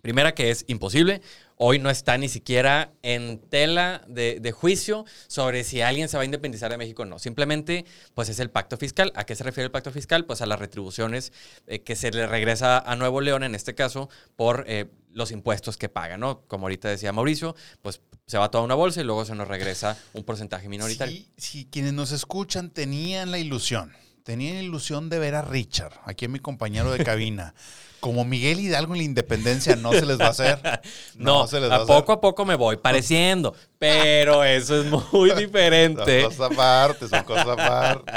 primera 0.00 0.34
que 0.34 0.50
es 0.50 0.64
imposible, 0.68 1.20
hoy 1.56 1.78
no 1.78 1.90
está 1.90 2.16
ni 2.16 2.28
siquiera 2.28 2.92
en 3.02 3.38
tela 3.38 4.02
de, 4.08 4.52
juicio 4.52 5.04
sobre 5.26 5.62
si 5.62 5.82
alguien 5.82 6.08
se 6.08 6.16
va 6.16 6.22
a 6.22 6.24
independizar 6.24 6.70
de 6.70 6.78
México 6.78 7.02
o 7.02 7.06
no. 7.06 7.18
Simplemente, 7.18 7.84
pues 8.14 8.28
es 8.28 8.40
el 8.40 8.50
pacto 8.50 8.76
fiscal. 8.76 9.12
¿A 9.14 9.24
qué 9.24 9.36
se 9.36 9.44
refiere 9.44 9.66
el 9.66 9.70
pacto 9.70 9.92
fiscal? 9.92 10.24
Pues 10.24 10.40
a 10.40 10.46
las 10.46 10.58
retribuciones 10.58 11.32
eh, 11.66 11.80
que 11.82 11.96
se 11.96 12.10
le 12.10 12.26
regresa 12.26 12.78
a 12.78 12.96
Nuevo 12.96 13.20
León, 13.20 13.42
en 13.42 13.54
este 13.54 13.74
caso, 13.74 14.08
por 14.36 14.64
eh, 14.66 14.86
los 15.12 15.32
impuestos 15.32 15.76
que 15.76 15.88
paga, 15.88 16.16
¿no? 16.16 16.42
Como 16.46 16.64
ahorita 16.64 16.88
decía 16.88 17.12
Mauricio, 17.12 17.54
pues 17.82 18.00
se 18.26 18.38
va 18.38 18.50
toda 18.50 18.64
una 18.64 18.74
bolsa 18.74 19.00
y 19.00 19.04
luego 19.04 19.24
se 19.24 19.34
nos 19.34 19.48
regresa 19.48 19.98
un 20.14 20.24
porcentaje 20.24 20.68
minoritario. 20.68 21.22
Si 21.36 21.66
quienes 21.66 21.92
nos 21.92 22.12
escuchan 22.12 22.70
tenían 22.70 23.30
la 23.30 23.38
ilusión, 23.38 23.92
tenían 24.24 24.56
la 24.56 24.62
ilusión 24.62 25.08
de 25.08 25.18
ver 25.18 25.34
a 25.34 25.42
Richard, 25.42 25.92
aquí 26.04 26.28
mi 26.28 26.38
compañero 26.38 26.90
de 26.92 27.04
cabina, 27.04 27.54
como 28.00 28.24
Miguel 28.24 28.60
Hidalgo 28.60 28.94
en 28.94 28.98
la 29.00 29.04
independencia, 29.04 29.76
no 29.76 29.92
se 29.92 30.06
les 30.06 30.18
va 30.18 30.26
a 30.26 30.30
hacer. 30.30 30.58
No, 31.16 31.46
se 31.46 31.60
les 31.60 31.68
va 31.70 31.74
a 31.74 31.76
hacer. 31.82 31.88
poco 31.88 32.12
a 32.12 32.20
poco 32.22 32.46
me 32.46 32.54
voy 32.54 32.78
pareciendo, 32.78 33.54
pero 33.78 34.42
eso 34.42 34.80
es 34.80 34.86
muy 35.12 35.30
diferente. 35.36 36.22
Son 36.22 36.30
cosas 36.30 36.50
aparte, 36.52 37.08
son 37.08 37.24
cosas 37.24 37.46
aparte. 37.48 38.12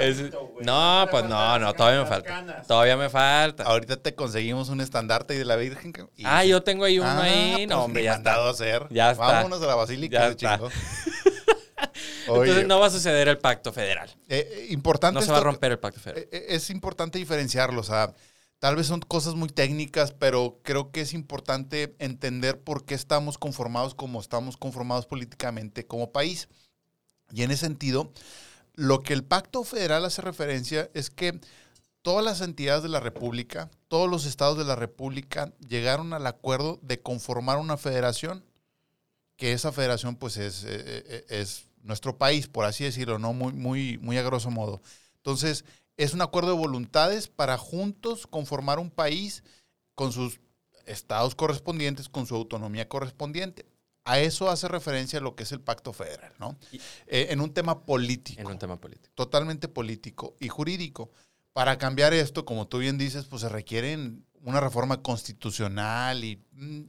Es- 0.00 0.22
no, 0.60 1.06
pues 1.10 1.24
no, 1.24 1.58
no, 1.58 1.72
todavía 1.72 2.00
me 2.02 2.06
falta. 2.06 2.62
Todavía 2.68 2.96
me 2.98 3.08
falta. 3.08 3.62
Ahorita 3.64 3.96
te 3.96 4.14
conseguimos 4.14 4.68
un 4.68 4.82
estandarte 4.82 5.32
de 5.38 5.44
la 5.46 5.56
Virgen. 5.56 5.94
y- 6.16 6.24
Ah, 6.26 6.44
yo 6.44 6.62
tengo 6.62 6.84
ahí 6.84 6.98
uno 6.98 7.08
Ah, 7.08 7.22
ahí. 7.22 7.52
pues 7.56 7.68
No, 7.68 7.84
hombre, 7.84 8.02
ya 8.02 8.12
mandado 8.12 8.50
está. 8.50 8.64
a 8.66 8.68
hacer. 8.70 8.86
Ya 8.90 9.10
está. 9.12 9.24
Vámonos 9.26 9.62
a 9.62 9.66
la 9.66 9.74
basílica. 9.76 10.18
Ya 10.18 10.28
está. 10.28 10.60
Oye, 12.28 12.40
Entonces 12.42 12.66
no 12.66 12.80
va 12.80 12.86
a 12.86 12.90
suceder 12.90 13.28
el 13.28 13.38
pacto 13.38 13.72
federal. 13.72 14.08
eh, 14.28 14.48
eh, 14.50 14.66
importante 14.70 15.20
No 15.20 15.24
se 15.24 15.32
va 15.32 15.38
a 15.38 15.42
romper 15.42 15.72
el 15.72 15.78
pacto 15.78 16.00
federal. 16.00 16.28
Eh, 16.32 16.46
Es 16.50 16.70
importante 16.70 17.18
diferenciarlo, 17.18 17.80
o 17.80 17.84
sea, 17.84 18.14
tal 18.58 18.76
vez 18.76 18.86
son 18.86 19.00
cosas 19.00 19.34
muy 19.34 19.48
técnicas, 19.48 20.12
pero 20.12 20.60
creo 20.62 20.90
que 20.90 21.02
es 21.02 21.12
importante 21.12 21.94
entender 21.98 22.60
por 22.60 22.84
qué 22.84 22.94
estamos 22.94 23.38
conformados 23.38 23.94
como 23.94 24.20
estamos 24.20 24.56
conformados 24.56 25.06
políticamente 25.06 25.86
como 25.86 26.12
país. 26.12 26.48
Y 27.32 27.42
en 27.42 27.50
ese 27.50 27.66
sentido, 27.66 28.12
lo 28.74 29.02
que 29.02 29.12
el 29.12 29.24
pacto 29.24 29.64
federal 29.64 30.04
hace 30.04 30.22
referencia 30.22 30.90
es 30.94 31.10
que 31.10 31.40
todas 32.02 32.24
las 32.24 32.40
entidades 32.40 32.82
de 32.82 32.88
la 32.88 33.00
República, 33.00 33.68
todos 33.88 34.08
los 34.08 34.26
estados 34.26 34.56
de 34.56 34.64
la 34.64 34.76
República 34.76 35.52
llegaron 35.66 36.12
al 36.12 36.26
acuerdo 36.26 36.78
de 36.82 37.00
conformar 37.00 37.58
una 37.58 37.76
federación, 37.76 38.44
que 39.36 39.52
esa 39.52 39.72
federación 39.72 40.16
pues 40.16 40.36
es, 40.36 40.62
es 40.64 41.64
nuestro 41.86 42.18
país, 42.18 42.48
por 42.48 42.64
así 42.64 42.84
decirlo, 42.84 43.18
¿no? 43.18 43.32
Muy, 43.32 43.52
muy, 43.52 43.98
muy 43.98 44.18
a 44.18 44.22
grosso 44.22 44.50
modo. 44.50 44.82
Entonces, 45.16 45.64
es 45.96 46.12
un 46.14 46.20
acuerdo 46.22 46.50
de 46.50 46.58
voluntades 46.58 47.28
para 47.28 47.56
juntos 47.56 48.26
conformar 48.26 48.78
un 48.78 48.90
país 48.90 49.42
con 49.94 50.12
sus 50.12 50.40
estados 50.84 51.34
correspondientes, 51.34 52.08
con 52.08 52.26
su 52.26 52.34
autonomía 52.36 52.88
correspondiente. 52.88 53.66
A 54.04 54.20
eso 54.20 54.50
hace 54.50 54.68
referencia 54.68 55.18
lo 55.20 55.34
que 55.34 55.42
es 55.42 55.50
el 55.52 55.60
pacto 55.60 55.92
federal, 55.92 56.32
¿no? 56.38 56.56
Y- 56.70 56.76
Eh, 57.08 57.28
en 57.30 57.40
un 57.40 57.52
tema 57.52 57.84
político 57.84 58.40
En 58.40 58.46
un 58.48 58.58
tema 58.58 58.80
político. 58.80 59.10
totalmente 59.14 59.66
político 59.68 60.36
y 60.38 60.48
jurídico. 60.48 61.10
Para 61.52 61.78
cambiar 61.78 62.12
esto, 62.12 62.44
como 62.44 62.68
tú 62.68 62.78
bien 62.78 62.98
dices, 62.98 63.24
pues 63.24 63.42
se 63.42 63.48
requieren 63.48 64.24
una 64.42 64.60
reforma 64.60 65.02
constitucional 65.02 66.22
y 66.22 66.36
mm, 66.52 66.82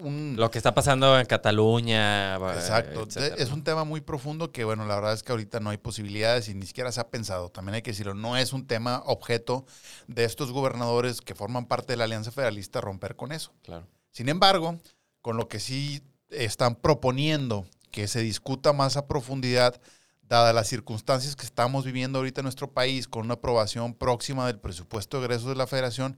un... 0.00 0.34
Lo 0.36 0.50
que 0.50 0.58
está 0.58 0.74
pasando 0.74 1.18
en 1.18 1.26
Cataluña. 1.26 2.36
eh, 2.36 2.54
Exacto. 2.54 3.02
etcétera, 3.02 3.36
es 3.36 3.50
un 3.50 3.64
tema 3.64 3.84
muy 3.84 4.00
profundo 4.00 4.52
que, 4.52 4.64
bueno, 4.64 4.86
la 4.86 4.96
verdad 4.96 5.12
es 5.14 5.22
que 5.22 5.32
ahorita 5.32 5.60
no 5.60 5.70
hay 5.70 5.78
posibilidades 5.78 6.48
y 6.48 6.54
ni 6.54 6.66
siquiera 6.66 6.92
se 6.92 7.00
ha 7.00 7.08
pensado. 7.08 7.50
También 7.50 7.76
hay 7.76 7.82
que 7.82 7.90
decirlo, 7.92 8.14
no 8.14 8.36
es 8.36 8.52
un 8.52 8.66
tema 8.66 9.02
objeto 9.06 9.66
de 10.06 10.24
estos 10.24 10.52
gobernadores 10.52 11.20
que 11.20 11.34
forman 11.34 11.66
parte 11.66 11.92
de 11.92 11.96
la 11.96 12.04
Alianza 12.04 12.30
Federalista 12.30 12.80
romper 12.80 13.16
con 13.16 13.32
eso. 13.32 13.52
Claro. 13.62 13.86
Sin 14.10 14.28
embargo, 14.28 14.78
con 15.22 15.36
lo 15.36 15.48
que 15.48 15.60
sí 15.60 16.02
están 16.30 16.74
proponiendo 16.76 17.66
que 17.90 18.08
se 18.08 18.20
discuta 18.20 18.72
más 18.72 18.96
a 18.96 19.06
profundidad, 19.06 19.80
dadas 20.22 20.54
las 20.54 20.68
circunstancias 20.68 21.34
que 21.34 21.44
estamos 21.44 21.84
viviendo 21.84 22.18
ahorita 22.18 22.40
en 22.40 22.44
nuestro 22.44 22.72
país, 22.72 23.08
con 23.08 23.24
una 23.24 23.34
aprobación 23.34 23.94
próxima 23.94 24.46
del 24.46 24.60
presupuesto 24.60 25.18
de 25.18 25.24
egresos 25.24 25.48
de 25.48 25.56
la 25.56 25.66
federación, 25.66 26.16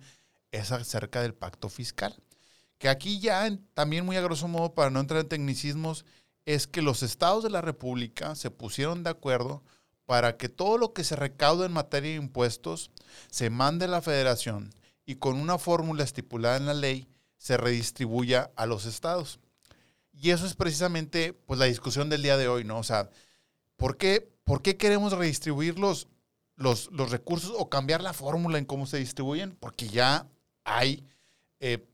es 0.51 0.71
acerca 0.71 1.23
del 1.23 1.35
pacto 1.35 1.71
fiscal. 1.71 2.15
Que 2.83 2.89
aquí 2.89 3.21
ya, 3.21 3.49
también 3.75 4.05
muy 4.05 4.17
a 4.17 4.23
grosso 4.23 4.49
modo, 4.49 4.75
para 4.75 4.91
no 4.91 4.99
entrar 4.99 5.21
en 5.21 5.29
tecnicismos, 5.29 6.05
es 6.47 6.67
que 6.67 6.83
los 6.83 7.05
estados 7.05 7.45
de 7.45 7.49
la 7.49 7.61
República 7.61 8.35
se 8.35 8.51
pusieron 8.51 9.05
de 9.05 9.11
acuerdo 9.11 9.63
para 10.05 10.37
que 10.37 10.49
todo 10.49 10.79
lo 10.79 10.93
que 10.93 11.05
se 11.05 11.15
recauda 11.15 11.65
en 11.65 11.71
materia 11.71 12.11
de 12.11 12.17
impuestos 12.17 12.91
se 13.31 13.51
mande 13.51 13.85
a 13.85 13.89
la 13.89 14.03
federación 14.03 14.75
y 15.07 15.15
con 15.15 15.37
una 15.37 15.59
fórmula 15.59 16.03
estipulada 16.03 16.57
en 16.57 16.67
la 16.67 16.75
ley 16.75 17.07
se 17.39 17.57
redistribuya 17.57 18.51
a 18.57 18.67
los 18.67 18.85
estados. 18.85 19.39
Y 20.13 20.31
eso 20.31 20.45
es 20.45 20.57
precisamente 20.57 21.35
pues, 21.35 21.61
la 21.61 21.67
discusión 21.67 22.11
del 22.11 22.25
día 22.25 22.37
de 22.37 22.49
hoy, 22.49 22.65
¿no? 22.65 22.81
O 22.81 22.83
sea, 22.83 23.11
¿por 23.77 23.97
qué, 23.97 24.29
por 24.43 24.61
qué 24.61 24.77
queremos 24.77 25.13
redistribuir 25.13 25.79
los, 25.79 26.09
los, 26.57 26.91
los 26.91 27.13
recursos 27.13 27.55
o 27.57 27.71
cambiar 27.71 28.03
la 28.03 28.13
fórmula 28.13 28.59
en 28.59 28.65
cómo 28.65 28.87
se 28.87 28.99
distribuyen? 28.99 29.55
Porque 29.61 29.87
ya 29.87 30.27
hay 30.65 31.07
eh, 31.61 31.87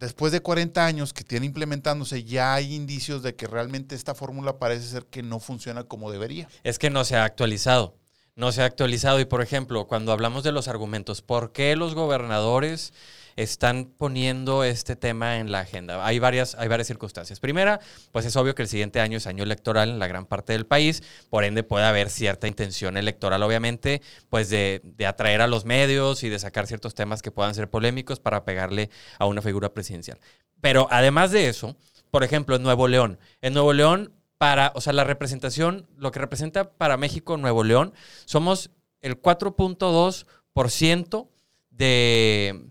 después 0.00 0.32
de 0.32 0.40
40 0.40 0.84
años 0.84 1.12
que 1.12 1.22
tiene 1.22 1.46
implementándose, 1.46 2.24
ya 2.24 2.54
hay 2.54 2.74
indicios 2.74 3.22
de 3.22 3.36
que 3.36 3.46
realmente 3.46 3.94
esta 3.94 4.14
fórmula 4.14 4.58
parece 4.58 4.86
ser 4.86 5.04
que 5.04 5.22
no 5.22 5.38
funciona 5.38 5.84
como 5.84 6.10
debería. 6.10 6.48
Es 6.64 6.78
que 6.78 6.90
no 6.90 7.04
se 7.04 7.16
ha 7.16 7.24
actualizado. 7.24 7.99
No 8.36 8.52
se 8.52 8.62
ha 8.62 8.64
actualizado. 8.64 9.20
Y 9.20 9.24
por 9.24 9.42
ejemplo, 9.42 9.86
cuando 9.86 10.12
hablamos 10.12 10.42
de 10.44 10.52
los 10.52 10.68
argumentos, 10.68 11.22
¿por 11.22 11.52
qué 11.52 11.76
los 11.76 11.94
gobernadores 11.94 12.92
están 13.36 13.86
poniendo 13.86 14.64
este 14.64 14.96
tema 14.96 15.38
en 15.38 15.50
la 15.50 15.60
agenda. 15.60 16.04
Hay 16.04 16.18
varias, 16.18 16.54
hay 16.56 16.68
varias 16.68 16.86
circunstancias. 16.86 17.40
Primera, 17.40 17.80
pues 18.12 18.26
es 18.26 18.36
obvio 18.36 18.54
que 18.54 18.62
el 18.62 18.68
siguiente 18.68 19.00
año 19.00 19.18
es 19.18 19.26
año 19.26 19.42
electoral 19.42 19.90
en 19.90 19.98
la 19.98 20.06
gran 20.06 20.26
parte 20.26 20.52
del 20.52 20.66
país, 20.66 21.02
por 21.30 21.44
ende 21.44 21.62
puede 21.62 21.84
haber 21.84 22.10
cierta 22.10 22.48
intención 22.48 22.96
electoral, 22.96 23.42
obviamente, 23.42 24.02
pues 24.28 24.50
de, 24.50 24.80
de 24.84 25.06
atraer 25.06 25.40
a 25.40 25.46
los 25.46 25.64
medios 25.64 26.22
y 26.22 26.28
de 26.28 26.38
sacar 26.38 26.66
ciertos 26.66 26.94
temas 26.94 27.22
que 27.22 27.30
puedan 27.30 27.54
ser 27.54 27.70
polémicos 27.70 28.20
para 28.20 28.44
pegarle 28.44 28.90
a 29.18 29.26
una 29.26 29.42
figura 29.42 29.72
presidencial. 29.72 30.18
Pero 30.60 30.88
además 30.90 31.30
de 31.30 31.48
eso, 31.48 31.76
por 32.10 32.24
ejemplo, 32.24 32.56
en 32.56 32.62
Nuevo 32.62 32.88
León, 32.88 33.18
en 33.40 33.54
Nuevo 33.54 33.72
León, 33.72 34.12
para, 34.40 34.72
o 34.74 34.80
sea, 34.80 34.94
la 34.94 35.04
representación, 35.04 35.86
lo 35.98 36.10
que 36.12 36.18
representa 36.18 36.72
para 36.72 36.96
México 36.96 37.36
Nuevo 37.36 37.62
León, 37.62 37.92
somos 38.24 38.70
el 39.02 39.20
4.2% 39.20 41.28
de, 41.68 42.64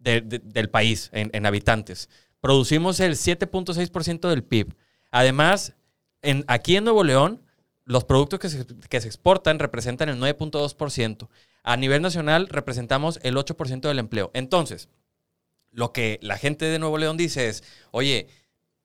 del 0.00 0.70
país 0.70 1.08
en, 1.12 1.46
habitantes. 1.46 2.10
Producimos 2.40 2.98
el 2.98 3.12
7.6% 3.12 4.28
del 4.28 4.42
PIB. 4.42 4.74
Además, 5.12 5.76
en, 6.20 6.44
aquí 6.48 6.74
en 6.74 6.82
Nuevo 6.82 7.04
León, 7.04 7.44
los 7.84 8.02
productos 8.02 8.40
que 8.40 8.48
se, 8.48 8.66
que 8.66 9.00
se 9.00 9.06
exportan 9.06 9.60
representan 9.60 10.08
el 10.08 10.18
9.2%. 10.18 11.28
A 11.62 11.76
nivel 11.76 12.02
nacional 12.02 12.48
representamos 12.48 13.20
el 13.22 13.36
8% 13.36 13.82
del 13.82 14.00
empleo. 14.00 14.32
Entonces, 14.34 14.88
lo 15.70 15.92
que 15.92 16.18
la 16.22 16.38
gente 16.38 16.64
de 16.64 16.80
Nuevo 16.80 16.98
León 16.98 17.16
dice 17.16 17.46
es, 17.46 17.62
oye, 17.92 18.26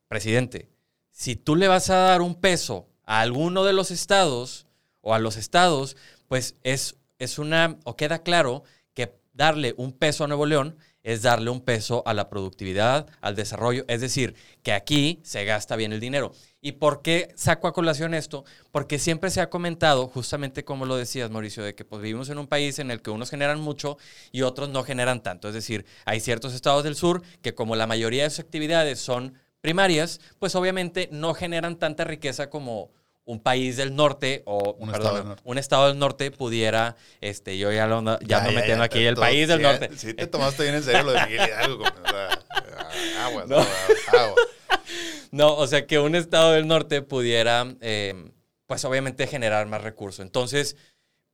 presidente, 0.08 0.70
si 1.14 1.36
tú 1.38 1.56
le 1.56 1.70
vas 1.70 1.90
a 1.90 1.96
dar 1.96 2.22
un 2.22 2.36
peso 2.36 2.90
a 3.06 3.22
alguno 3.22 3.64
de 3.64 3.72
los 3.72 3.92
estados 3.92 4.66
o 5.02 5.14
a 5.14 5.20
los 5.20 5.38
estados, 5.38 5.96
pues 6.28 6.56
es, 6.64 6.98
es 7.20 7.38
una, 7.38 7.78
o 7.86 7.96
queda 7.96 8.24
claro 8.24 8.64
que 8.94 9.16
darle 9.32 9.76
un 9.78 9.94
peso 9.94 10.24
a 10.24 10.28
Nuevo 10.28 10.46
León 10.46 10.76
es 11.04 11.22
darle 11.22 11.50
un 11.50 11.62
peso 11.62 12.02
a 12.06 12.14
la 12.14 12.30
productividad, 12.30 13.08
al 13.22 13.36
desarrollo, 13.36 13.84
es 13.90 14.00
decir, 14.00 14.36
que 14.64 14.72
aquí 14.72 15.20
se 15.24 15.44
gasta 15.44 15.76
bien 15.76 15.92
el 15.92 16.00
dinero. 16.00 16.32
¿Y 16.62 16.74
por 16.74 17.02
qué 17.02 17.34
saco 17.36 17.68
a 17.68 17.74
colación 17.74 18.14
esto? 18.14 18.46
Porque 18.72 18.98
siempre 18.98 19.30
se 19.30 19.42
ha 19.42 19.50
comentado, 19.50 20.08
justamente 20.08 20.64
como 20.64 20.86
lo 20.86 20.96
decías, 20.96 21.30
Mauricio, 21.30 21.62
de 21.62 21.76
que 21.76 21.84
pues, 21.84 22.02
vivimos 22.02 22.30
en 22.30 22.38
un 22.38 22.48
país 22.48 22.80
en 22.80 22.90
el 22.90 23.02
que 23.02 23.12
unos 23.12 23.30
generan 23.30 23.60
mucho 23.60 23.98
y 24.32 24.44
otros 24.44 24.70
no 24.70 24.84
generan 24.84 25.22
tanto. 25.22 25.50
Es 25.50 25.54
decir, 25.54 25.86
hay 26.06 26.22
ciertos 26.22 26.54
estados 26.54 26.86
del 26.86 26.96
sur 26.96 27.22
que 27.42 27.54
como 27.54 27.76
la 27.76 27.86
mayoría 27.86 28.24
de 28.24 28.30
sus 28.30 28.40
actividades 28.40 29.00
son 29.00 29.38
primarias, 29.64 30.20
pues 30.40 30.56
obviamente 30.56 31.08
no 31.10 31.34
generan 31.34 31.80
tanta 31.80 32.04
riqueza 32.04 32.50
como 32.50 32.92
un 33.24 33.40
país 33.40 33.78
del 33.78 33.96
norte 33.96 34.44
o 34.46 34.74
un, 34.78 34.90
estado, 34.94 35.16
del 35.16 35.26
norte. 35.26 35.42
un 35.46 35.58
estado 35.58 35.88
del 35.88 35.98
norte 35.98 36.32
pudiera, 36.32 36.98
este, 37.22 37.58
yo 37.58 37.72
ya, 37.72 37.88
lo, 37.88 38.20
ya, 38.20 38.44
no 38.44 38.52
metiendo 38.52 38.84
aquí 38.84 39.06
el 39.06 39.16
país 39.16 39.48
del 39.48 39.62
norte. 39.62 39.90
Sí, 39.96 40.14
te 40.14 40.28
tomaste 40.28 40.64
bien 40.64 40.76
en 40.76 40.84
serio 40.84 41.04
lo 41.04 41.14
de 41.14 41.26
Miguel 41.28 41.48
Hidalgo. 41.48 41.86
o 41.86 42.10
sea, 42.10 43.26
agua, 43.26 43.46
no. 43.48 43.56
agua. 43.56 44.36
no, 45.32 45.56
o 45.56 45.66
sea, 45.66 45.88
que 45.88 45.98
un 45.98 46.16
estado 46.16 46.52
del 46.52 46.68
norte 46.68 47.02
pudiera, 47.02 47.66
eh, 47.80 48.32
pues 48.66 48.84
obviamente 48.84 49.28
generar 49.28 49.66
más 49.68 49.82
recursos. 49.82 50.26
Entonces, 50.26 50.76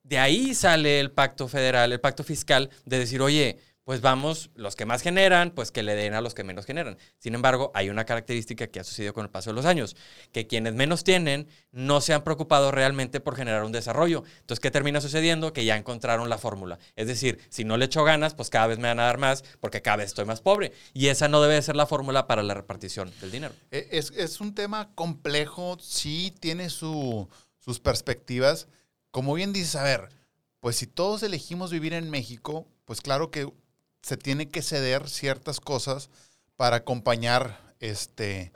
de 0.03 0.19
ahí 0.19 0.53
sale 0.53 0.99
el 0.99 1.09
pacto 1.09 1.47
federal, 1.47 1.91
el 1.91 1.99
pacto 1.99 2.23
fiscal, 2.23 2.69
de 2.85 2.99
decir, 2.99 3.23
oye, 3.23 3.57
pues 3.89 4.01
vamos, 4.01 4.51
los 4.53 4.75
que 4.75 4.85
más 4.85 5.01
generan, 5.01 5.49
pues 5.49 5.71
que 5.71 5.81
le 5.81 5.95
den 5.95 6.13
a 6.13 6.21
los 6.21 6.35
que 6.35 6.43
menos 6.43 6.67
generan. 6.67 6.99
Sin 7.17 7.33
embargo, 7.33 7.71
hay 7.73 7.89
una 7.89 8.05
característica 8.05 8.67
que 8.67 8.79
ha 8.79 8.83
sucedido 8.83 9.15
con 9.15 9.25
el 9.25 9.31
paso 9.31 9.49
de 9.49 9.55
los 9.55 9.65
años, 9.65 9.95
que 10.31 10.45
quienes 10.45 10.75
menos 10.75 11.03
tienen 11.03 11.47
no 11.71 11.99
se 11.99 12.13
han 12.13 12.23
preocupado 12.23 12.69
realmente 12.69 13.19
por 13.19 13.35
generar 13.35 13.63
un 13.63 13.71
desarrollo. 13.71 14.23
Entonces, 14.41 14.59
¿qué 14.59 14.69
termina 14.69 15.01
sucediendo? 15.01 15.53
Que 15.53 15.65
ya 15.65 15.75
encontraron 15.75 16.29
la 16.29 16.37
fórmula. 16.37 16.77
Es 16.95 17.07
decir, 17.07 17.39
si 17.49 17.65
no 17.65 17.77
le 17.77 17.85
echo 17.85 18.03
ganas, 18.03 18.35
pues 18.35 18.51
cada 18.51 18.67
vez 18.67 18.77
me 18.77 18.89
van 18.89 18.99
a 18.99 19.05
dar 19.05 19.17
más 19.17 19.43
porque 19.59 19.81
cada 19.81 19.97
vez 19.97 20.09
estoy 20.09 20.25
más 20.25 20.39
pobre. 20.39 20.71
Y 20.93 21.07
esa 21.07 21.27
no 21.27 21.41
debe 21.41 21.59
ser 21.63 21.75
la 21.75 21.87
fórmula 21.87 22.27
para 22.27 22.43
la 22.43 22.53
repartición 22.53 23.11
del 23.21 23.31
dinero. 23.31 23.55
E, 23.71 23.87
es, 23.91 24.39
un 24.39 24.53
tema 24.53 24.93
complejo, 24.93 25.79
sí 25.81 26.31
tiene 26.39 26.69
sus 26.69 27.27
perspectivas. 27.81 28.67
Como 29.09 29.33
bien 29.33 29.51
dices, 29.51 29.75
a 29.75 29.81
ver, 29.81 30.09
pues 30.59 30.75
si 30.75 30.85
todos 30.85 31.23
elegimos 31.23 31.71
vivir 31.71 31.93
en 31.93 32.11
México, 32.11 32.67
pues 32.85 33.01
claro 33.01 33.29
que 33.29 33.51
se 34.01 34.17
tiene 34.17 34.49
que 34.49 34.61
ceder 34.61 35.09
ciertas 35.09 35.59
cosas 35.59 36.09
para 36.55 36.77
acompañar 36.77 37.75
este, 37.79 38.51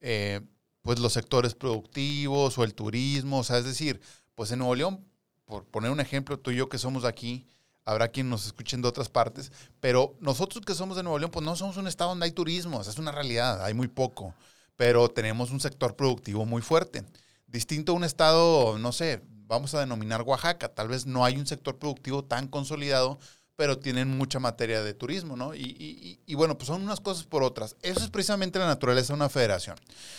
eh, 0.00 0.40
pues 0.82 0.98
los 0.98 1.12
sectores 1.12 1.54
productivos 1.54 2.58
o 2.58 2.64
el 2.64 2.74
turismo. 2.74 3.38
O 3.40 3.44
sea, 3.44 3.58
es 3.58 3.64
decir, 3.64 4.00
pues 4.34 4.50
en 4.52 4.60
Nuevo 4.60 4.74
León, 4.74 5.04
por 5.44 5.64
poner 5.64 5.90
un 5.90 6.00
ejemplo, 6.00 6.38
tú 6.38 6.50
y 6.50 6.56
yo 6.56 6.68
que 6.68 6.78
somos 6.78 7.04
aquí, 7.04 7.46
habrá 7.84 8.08
quien 8.08 8.28
nos 8.28 8.44
escuchen 8.46 8.82
de 8.82 8.88
otras 8.88 9.08
partes, 9.08 9.50
pero 9.80 10.14
nosotros 10.20 10.64
que 10.64 10.74
somos 10.74 10.96
de 10.96 11.02
Nuevo 11.02 11.18
León, 11.18 11.30
pues 11.30 11.44
no 11.44 11.56
somos 11.56 11.78
un 11.78 11.86
estado 11.86 12.10
donde 12.10 12.26
hay 12.26 12.32
turismo, 12.32 12.80
es 12.82 12.98
una 12.98 13.12
realidad, 13.12 13.64
hay 13.64 13.72
muy 13.72 13.88
poco, 13.88 14.34
pero 14.76 15.08
tenemos 15.08 15.50
un 15.50 15.58
sector 15.58 15.96
productivo 15.96 16.44
muy 16.44 16.60
fuerte. 16.60 17.04
Distinto 17.46 17.92
a 17.92 17.94
un 17.94 18.04
estado, 18.04 18.78
no 18.78 18.92
sé, 18.92 19.22
vamos 19.46 19.72
a 19.74 19.80
denominar 19.80 20.20
Oaxaca, 20.20 20.68
tal 20.68 20.88
vez 20.88 21.06
no 21.06 21.24
hay 21.24 21.38
un 21.38 21.46
sector 21.46 21.78
productivo 21.78 22.22
tan 22.22 22.46
consolidado, 22.48 23.18
pero 23.58 23.76
tienen 23.76 24.16
mucha 24.16 24.38
materia 24.38 24.84
de 24.84 24.94
turismo, 24.94 25.36
¿no? 25.36 25.52
Y, 25.52 26.16
bueno, 26.36 26.56
pues 26.56 26.68
son 26.68 26.80
unas 26.80 27.00
cosas 27.00 27.24
por 27.24 27.42
otras. 27.42 27.74
Eso 27.82 28.04
es 28.04 28.08
precisamente 28.08 28.56
la 28.56 28.68
naturaleza 28.68 29.08
de 29.08 29.16
una 29.16 29.28
federación. 29.28 29.76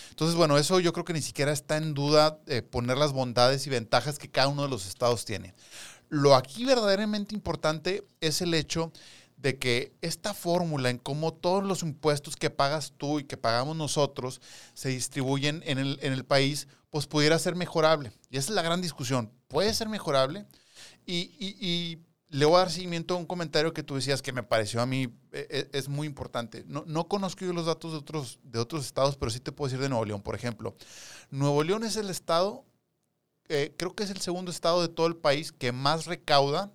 Entonces, 0.10 0.36
bueno, 0.36 0.58
eso 0.58 0.82
yo 0.82 0.92
creo 0.92 1.06
que 1.06 1.14
ni 1.14 1.22
siquiera 1.22 1.54
está 1.54 1.78
en 1.78 1.94
duda 1.94 2.38
eh, 2.48 2.62
poner 2.62 2.98
las 2.98 3.14
bondades 3.14 3.66
y 3.66 3.70
ventajas 3.70 4.20
que 4.20 4.30
cada 4.30 4.50
uno 4.50 4.64
de 4.64 4.68
los 4.68 4.86
estados 4.86 5.24
tiene. 5.24 5.54
Lo 6.10 6.36
aquí 6.36 6.66
verdaderamente 6.66 7.34
importante 7.34 8.06
es 8.20 8.42
el 8.42 8.54
hecho 8.54 8.92
de 9.38 9.58
que 9.58 9.94
esta 10.02 10.34
fórmula 10.34 10.90
en 10.90 10.98
cómo 10.98 11.34
todos 11.34 11.64
los 11.64 11.82
impuestos 11.82 12.36
que 12.36 12.50
pagas 12.50 12.92
tú 12.98 13.22
y 13.22 13.24
que 13.24 13.38
pagamos 13.38 13.78
nosotros 13.78 14.42
se 14.74 14.90
distribuyen 14.90 15.64
en 15.66 15.78
el, 15.78 15.98
en 16.02 16.12
el 16.12 16.26
país, 16.26 16.68
pues 16.90 17.08
pudiera 17.08 17.40
ser 17.40 17.56
mejorable. 17.56 18.12
Y 18.30 18.36
esa 18.36 18.52
es 18.52 18.56
la 18.56 18.64
gran 18.64 18.82
discusión. 18.82 19.32
¿Puede 19.48 19.74
ser 19.74 19.88
mejorable? 19.88 20.46
y, 21.06 21.32
y 21.40 21.98
le 22.30 22.46
voy 22.46 22.56
a 22.56 22.60
dar 22.60 22.72
seguimiento 22.72 23.16
a 23.16 23.18
un 23.18 23.26
comentario 23.26 23.74
que 23.74 23.84
tú 23.84 23.96
decías 23.96 24.22
que 24.22 24.32
me 24.32 24.44
pareció 24.44 24.82
a 24.82 24.86
mí 24.86 25.04
eh, 25.32 25.48
eh, 25.50 25.70
es 25.74 25.90
muy 25.90 26.08
importante. 26.08 26.64
No, 26.68 26.84
no 26.86 27.08
conozco 27.08 27.44
yo 27.44 27.54
los 27.54 27.66
datos 27.66 27.92
de 27.92 27.98
otros, 27.98 28.40
de 28.44 28.60
otros 28.60 28.86
estados, 28.86 29.18
pero 29.18 29.32
sí 29.32 29.40
te 29.40 29.52
puedo 29.52 29.68
decir 29.70 29.82
de 29.82 29.90
Nuevo 29.90 30.06
León, 30.06 30.22
por 30.22 30.36
ejemplo. 30.36 30.76
Nuevo 31.32 31.64
León 31.64 31.84
es 31.84 31.96
el 31.96 32.10
estado, 32.10 32.66
eh, 33.48 33.74
creo 33.78 33.96
que 33.96 34.04
es 34.04 34.12
el 34.12 34.22
segundo 34.22 34.52
estado 34.52 34.82
de 34.82 34.90
todo 34.90 35.08
el 35.08 35.16
país 35.16 35.52
que 35.52 35.72
más 35.72 36.06
recauda 36.06 36.72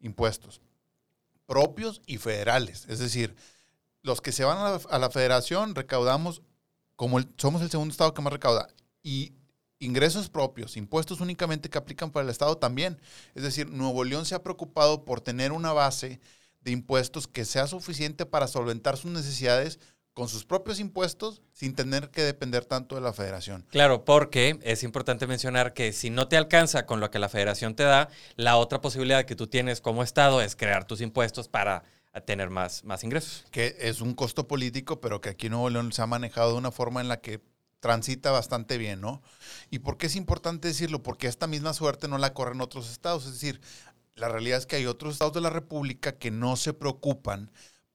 impuestos 0.00 0.60
propios 1.46 2.00
y 2.06 2.18
federales. 2.18 2.86
Es 2.88 2.98
decir, 2.98 3.34
los 4.02 4.20
que 4.20 4.32
se 4.32 4.44
van 4.44 4.58
a 4.58 4.98
la, 4.98 5.10
federación 5.10 5.74
recaudamos, 5.74 6.42
como 6.96 7.20
somos 7.36 7.62
el 7.62 7.70
segundo 7.70 7.92
estado 7.92 8.14
que 8.14 8.22
más 8.22 8.32
recauda. 8.32 8.68
Y 9.02 9.32
ingresos 9.78 10.28
propios, 10.28 10.76
impuestos 10.76 11.20
únicamente 11.20 11.68
que 11.68 11.78
aplican 11.78 12.10
para 12.10 12.24
el 12.24 12.30
Estado 12.30 12.56
también. 12.56 13.00
Es 13.34 13.42
decir, 13.42 13.70
Nuevo 13.70 14.04
León 14.04 14.26
se 14.26 14.34
ha 14.34 14.42
preocupado 14.42 15.04
por 15.04 15.20
tener 15.20 15.52
una 15.52 15.72
base 15.72 16.20
de 16.60 16.70
impuestos 16.70 17.28
que 17.28 17.44
sea 17.44 17.66
suficiente 17.66 18.26
para 18.26 18.46
solventar 18.46 18.96
sus 18.96 19.10
necesidades 19.10 19.78
con 20.14 20.28
sus 20.28 20.44
propios 20.44 20.78
impuestos 20.78 21.42
sin 21.52 21.74
tener 21.74 22.10
que 22.10 22.22
depender 22.22 22.64
tanto 22.64 22.94
de 22.94 23.00
la 23.00 23.12
federación. 23.12 23.66
Claro, 23.70 24.04
porque 24.04 24.60
es 24.62 24.84
importante 24.84 25.26
mencionar 25.26 25.74
que 25.74 25.92
si 25.92 26.08
no 26.08 26.28
te 26.28 26.36
alcanza 26.36 26.86
con 26.86 27.00
lo 27.00 27.10
que 27.10 27.18
la 27.18 27.28
federación 27.28 27.74
te 27.74 27.82
da, 27.82 28.08
la 28.36 28.56
otra 28.56 28.80
posibilidad 28.80 29.24
que 29.24 29.34
tú 29.34 29.48
tienes 29.48 29.80
como 29.80 30.04
Estado 30.04 30.40
es 30.40 30.54
crear 30.54 30.86
tus 30.86 31.00
impuestos 31.00 31.48
para 31.48 31.82
tener 32.26 32.48
más, 32.48 32.84
más 32.84 33.02
ingresos. 33.02 33.44
Que 33.50 33.76
es 33.80 34.00
un 34.00 34.14
costo 34.14 34.46
político, 34.46 35.00
pero 35.00 35.20
que 35.20 35.30
aquí 35.30 35.46
en 35.46 35.52
Nuevo 35.52 35.70
León 35.70 35.92
se 35.92 36.02
ha 36.02 36.06
manejado 36.06 36.52
de 36.52 36.58
una 36.58 36.70
forma 36.70 37.00
en 37.00 37.08
la 37.08 37.20
que 37.20 37.40
transita 37.84 38.30
bastante 38.30 38.78
bien, 38.78 39.02
¿no? 39.02 39.20
¿Y 39.68 39.80
por 39.80 39.98
qué 39.98 40.06
es 40.06 40.16
importante 40.16 40.68
decirlo? 40.68 41.02
Porque 41.02 41.26
esta 41.26 41.46
misma 41.46 41.74
suerte 41.74 42.08
no 42.08 42.16
la 42.16 42.32
corren 42.32 42.62
otros 42.62 42.90
estados. 42.90 43.26
Es 43.26 43.32
decir, 43.32 43.60
la 44.14 44.30
realidad 44.30 44.56
es 44.56 44.64
que 44.64 44.76
hay 44.76 44.86
otros 44.86 45.12
estados 45.12 45.34
de 45.34 45.42
la 45.42 45.50
República 45.50 46.12
que 46.12 46.30
no 46.30 46.56
se 46.56 46.72
preocupan 46.72 47.50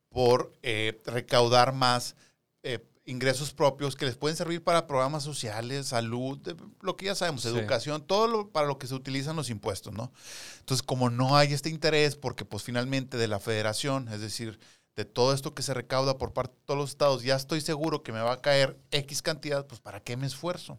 por 0.10 0.54
eh, 0.62 1.02
recaudar 1.08 1.74
más 1.74 2.16
eh, 2.62 2.86
ingresos 3.06 3.52
propios 3.52 3.96
que 3.96 4.06
les 4.06 4.16
pueden 4.16 4.38
servir 4.38 4.64
para 4.64 4.86
programas 4.86 5.24
sociales, 5.24 5.88
salud, 5.88 6.38
lo 6.82 6.96
que 6.96 7.08
ya 7.08 7.16
sabemos, 7.16 7.44
educación, 7.46 8.04
todo 8.06 8.28
lo, 8.28 8.50
para 8.52 8.68
lo 8.68 8.78
que 8.78 8.86
se 8.86 8.94
utilizan 8.94 9.38
los 9.38 9.50
impuestos, 9.50 9.92
¿no? 9.92 10.14
Entonces, 10.60 10.84
como 10.84 11.10
no 11.10 11.36
hay 11.36 11.52
este 11.52 11.72
interés, 11.72 12.16
porque 12.16 12.46
pues 12.46 12.62
finalmente 12.62 13.18
de 13.18 13.28
la 13.28 13.40
federación, 13.40 14.08
es 14.10 14.22
decir, 14.22 14.60
de 15.00 15.06
todo 15.06 15.34
esto 15.34 15.54
que 15.54 15.64
se 15.64 15.74
recauda 15.74 16.18
por 16.18 16.34
parte 16.34 16.56
de 16.56 16.62
todos 16.66 16.78
los 16.78 16.90
estados, 16.90 17.24
ya 17.24 17.38
estoy 17.38 17.62
seguro 17.62 18.04
que 18.04 18.12
me 18.12 18.20
va 18.20 18.34
a 18.34 18.42
caer 18.42 18.78
X 18.92 19.22
cantidad, 19.22 19.66
pues 19.66 19.80
¿para 19.80 20.02
qué 20.02 20.18
me 20.18 20.28
esfuerzo? 20.28 20.78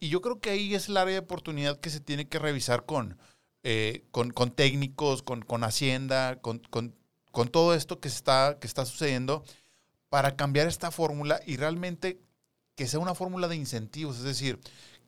Y 0.00 0.08
yo 0.08 0.20
creo 0.20 0.40
que 0.40 0.50
ahí 0.50 0.74
es 0.74 0.88
el 0.88 0.96
área 0.96 1.12
de 1.12 1.20
oportunidad 1.20 1.78
que 1.78 1.90
se 1.90 2.00
tiene 2.00 2.26
que 2.26 2.40
revisar 2.40 2.84
con, 2.84 3.16
eh, 3.62 4.06
con, 4.10 4.32
técnicos, 4.50 5.22
con, 5.22 5.62
Hacienda, 5.62 6.40
con, 6.40 6.62
todo 7.52 7.74
esto 7.74 8.00
que 8.00 8.08
está, 8.08 8.58
que 8.58 8.66
está 8.66 8.84
sucediendo, 8.84 9.44
para 10.08 10.34
cambiar 10.34 10.66
esta 10.66 10.90
fórmula 10.90 11.40
y 11.46 11.56
realmente 11.56 12.20
que 12.74 12.88
sea 12.88 12.98
una 12.98 13.14
fórmula 13.14 13.46
de 13.46 13.54
incentivos. 13.54 14.16
Es 14.16 14.24
decir, 14.24 14.58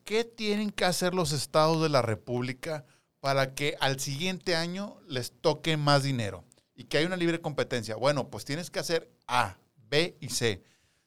¿qué 0.05 0.23
tienen 0.23 0.71
que 0.71 0.85
hacer 0.85 1.15
los 1.15 1.33
estados 1.33 1.83
de 1.83 1.89
la 1.89 2.01
República 2.01 2.85
para 3.19 3.55
que 3.55 3.77
al 3.81 3.99
siguiente 3.99 4.55
año 4.55 5.01
les 5.09 5.33
toque 5.33 5.77
más 5.77 6.05
dinero 6.05 6.45
y 6.77 6.85
que 6.85 6.99
haya 6.99 7.07
una 7.07 7.17
libre 7.17 7.41
competencia? 7.41 7.97
Bueno, 7.97 8.29
pues 8.29 8.45
tienes 8.45 8.71
que 8.71 8.79
hacer 8.79 9.11
A, 9.27 9.57
B 9.89 10.17
y 10.21 10.29
C. 10.29 10.63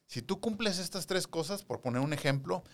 Si 0.06 0.20
tú 0.20 0.40
cumples 0.40 0.78
estas 0.78 1.06
tres 1.06 1.26
cosas, 1.26 1.62
por 1.62 1.80
poner 1.80 2.02
un 2.02 2.12
ejemplo, 2.12 2.64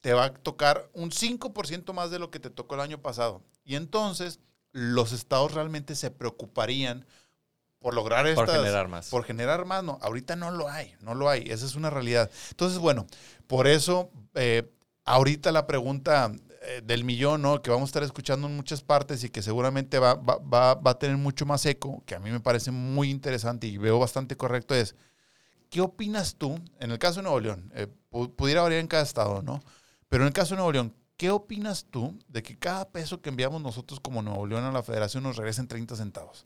te 0.00 0.12
va 0.12 0.26
a 0.26 0.32
tocar 0.32 0.88
un 0.92 1.10
5% 1.10 1.92
más 1.92 2.10
de 2.10 2.20
lo 2.20 2.30
que 2.30 2.38
te 2.38 2.50
tocó 2.50 2.76
el 2.76 2.80
año 2.80 3.02
pasado. 3.02 3.42
Y 3.64 3.74
entonces 3.74 4.38
los 4.70 5.12
estados 5.12 5.52
realmente 5.52 5.96
se 5.96 6.10
preocuparían 6.10 7.04
por 7.80 7.94
lograr 7.94 8.26
estas... 8.26 8.46
Por 8.46 8.54
generar 8.54 8.88
más. 8.88 9.08
Por 9.08 9.24
generar 9.24 9.64
más, 9.64 9.82
no. 9.82 9.98
Ahorita 10.00 10.36
no 10.36 10.50
lo 10.50 10.68
hay, 10.68 10.94
no 11.00 11.14
lo 11.14 11.28
hay. 11.28 11.42
Esa 11.50 11.66
es 11.66 11.74
una 11.74 11.90
realidad. 11.90 12.30
Entonces, 12.50 12.78
bueno, 12.78 13.06
por 13.46 13.66
eso, 13.66 14.10
eh, 14.34 14.70
ahorita 15.04 15.52
la 15.52 15.66
pregunta 15.66 16.32
eh, 16.70 16.82
del 16.84 17.02
millón, 17.02 17.40
¿no? 17.40 17.62
Que 17.62 17.70
vamos 17.70 17.86
a 17.86 17.90
estar 17.90 18.02
escuchando 18.02 18.46
en 18.46 18.54
muchas 18.54 18.82
partes 18.82 19.24
y 19.24 19.30
que 19.30 19.40
seguramente 19.40 19.98
va, 19.98 20.14
va, 20.16 20.36
va, 20.36 20.74
va 20.74 20.90
a 20.90 20.98
tener 20.98 21.16
mucho 21.16 21.46
más 21.46 21.64
eco, 21.64 22.02
que 22.04 22.14
a 22.14 22.18
mí 22.18 22.30
me 22.30 22.40
parece 22.40 22.70
muy 22.70 23.08
interesante 23.08 23.66
y 23.66 23.78
veo 23.78 23.98
bastante 23.98 24.36
correcto, 24.36 24.74
es, 24.74 24.94
¿qué 25.70 25.80
opinas 25.80 26.34
tú, 26.34 26.60
en 26.78 26.90
el 26.90 26.98
caso 26.98 27.20
de 27.20 27.22
Nuevo 27.22 27.40
León, 27.40 27.72
eh, 27.74 27.86
pudiera 28.10 28.60
variar 28.60 28.82
en 28.82 28.86
cada 28.86 29.02
estado, 29.02 29.40
¿no? 29.40 29.62
Pero 30.10 30.24
en 30.24 30.28
el 30.28 30.34
caso 30.34 30.50
de 30.50 30.56
Nuevo 30.56 30.72
León, 30.72 30.94
¿qué 31.16 31.30
opinas 31.30 31.86
tú 31.90 32.18
de 32.28 32.42
que 32.42 32.58
cada 32.58 32.90
peso 32.90 33.22
que 33.22 33.30
enviamos 33.30 33.62
nosotros 33.62 33.98
como 34.00 34.20
Nuevo 34.20 34.46
León 34.46 34.64
a 34.64 34.70
la 34.70 34.82
federación 34.82 35.22
nos 35.22 35.36
regrese 35.38 35.62
en 35.62 35.68
30 35.68 35.96
centavos? 35.96 36.44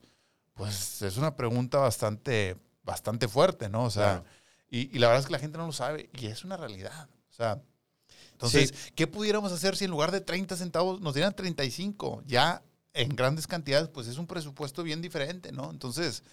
Pues 0.55 1.03
es 1.03 1.17
una 1.17 1.35
pregunta 1.35 1.79
bastante, 1.79 2.57
bastante 2.85 3.27
fuerte, 3.27 3.69
¿no? 3.69 3.83
O 3.83 3.91
sea, 3.91 4.23
y, 4.71 4.95
y, 4.95 5.01
la 5.01 5.09
verdad 5.09 5.21
es 5.21 5.27
que 5.27 5.33
la 5.33 5.41
gente 5.41 5.59
no 5.59 5.67
lo 5.67 5.73
sabe 5.73 6.11
y 6.13 6.27
es 6.27 6.45
una 6.45 6.57
realidad. 6.57 7.09
O 7.29 7.33
sea, 7.33 7.61
entonces, 8.47 8.93
¿qué 8.95 9.07
pudiéramos 9.07 9.53
hacer 9.53 9.77
si 9.77 9.85
en 9.85 9.91
lugar 9.93 10.11
de 10.11 10.21
30 10.21 10.57
centavos 10.57 11.01
nos 11.01 11.15
dieran 11.15 11.35
35? 11.35 12.25
Ya 12.27 12.63
en 12.93 13.11
grandes 13.11 13.47
cantidades, 13.47 13.89
pues 13.89 14.09
es 14.09 14.19
un 14.19 14.27
presupuesto 14.27 14.83
bien 14.83 15.01
diferente, 15.01 15.53
¿no? 15.53 15.71
Entonces, 15.71 16.25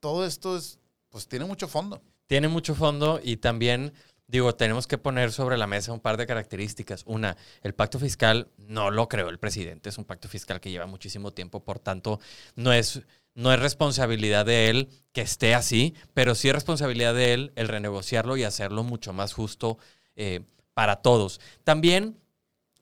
todo 0.00 0.26
esto 0.26 0.56
es, 0.56 0.78
pues 1.10 1.28
tiene 1.28 1.44
mucho 1.44 1.68
fondo. 1.68 2.00
Tiene 2.26 2.48
mucho 2.48 2.74
fondo 2.74 3.20
y 3.22 3.36
también 3.36 3.92
Digo, 4.32 4.54
tenemos 4.54 4.86
que 4.86 4.96
poner 4.96 5.30
sobre 5.30 5.58
la 5.58 5.66
mesa 5.66 5.92
un 5.92 6.00
par 6.00 6.16
de 6.16 6.26
características. 6.26 7.02
Una, 7.06 7.36
el 7.62 7.74
pacto 7.74 7.98
fiscal 7.98 8.48
no 8.56 8.90
lo 8.90 9.06
creó 9.06 9.28
el 9.28 9.38
presidente, 9.38 9.90
es 9.90 9.98
un 9.98 10.06
pacto 10.06 10.26
fiscal 10.26 10.58
que 10.58 10.70
lleva 10.70 10.86
muchísimo 10.86 11.32
tiempo, 11.32 11.62
por 11.62 11.78
tanto, 11.78 12.18
no 12.56 12.72
es, 12.72 13.02
no 13.34 13.52
es 13.52 13.60
responsabilidad 13.60 14.46
de 14.46 14.70
él 14.70 14.88
que 15.12 15.20
esté 15.20 15.54
así, 15.54 15.94
pero 16.14 16.34
sí 16.34 16.48
es 16.48 16.54
responsabilidad 16.54 17.12
de 17.12 17.34
él 17.34 17.52
el 17.56 17.68
renegociarlo 17.68 18.38
y 18.38 18.44
hacerlo 18.44 18.84
mucho 18.84 19.12
más 19.12 19.34
justo 19.34 19.76
eh, 20.16 20.40
para 20.74 20.96
todos. 20.96 21.40
También 21.64 22.16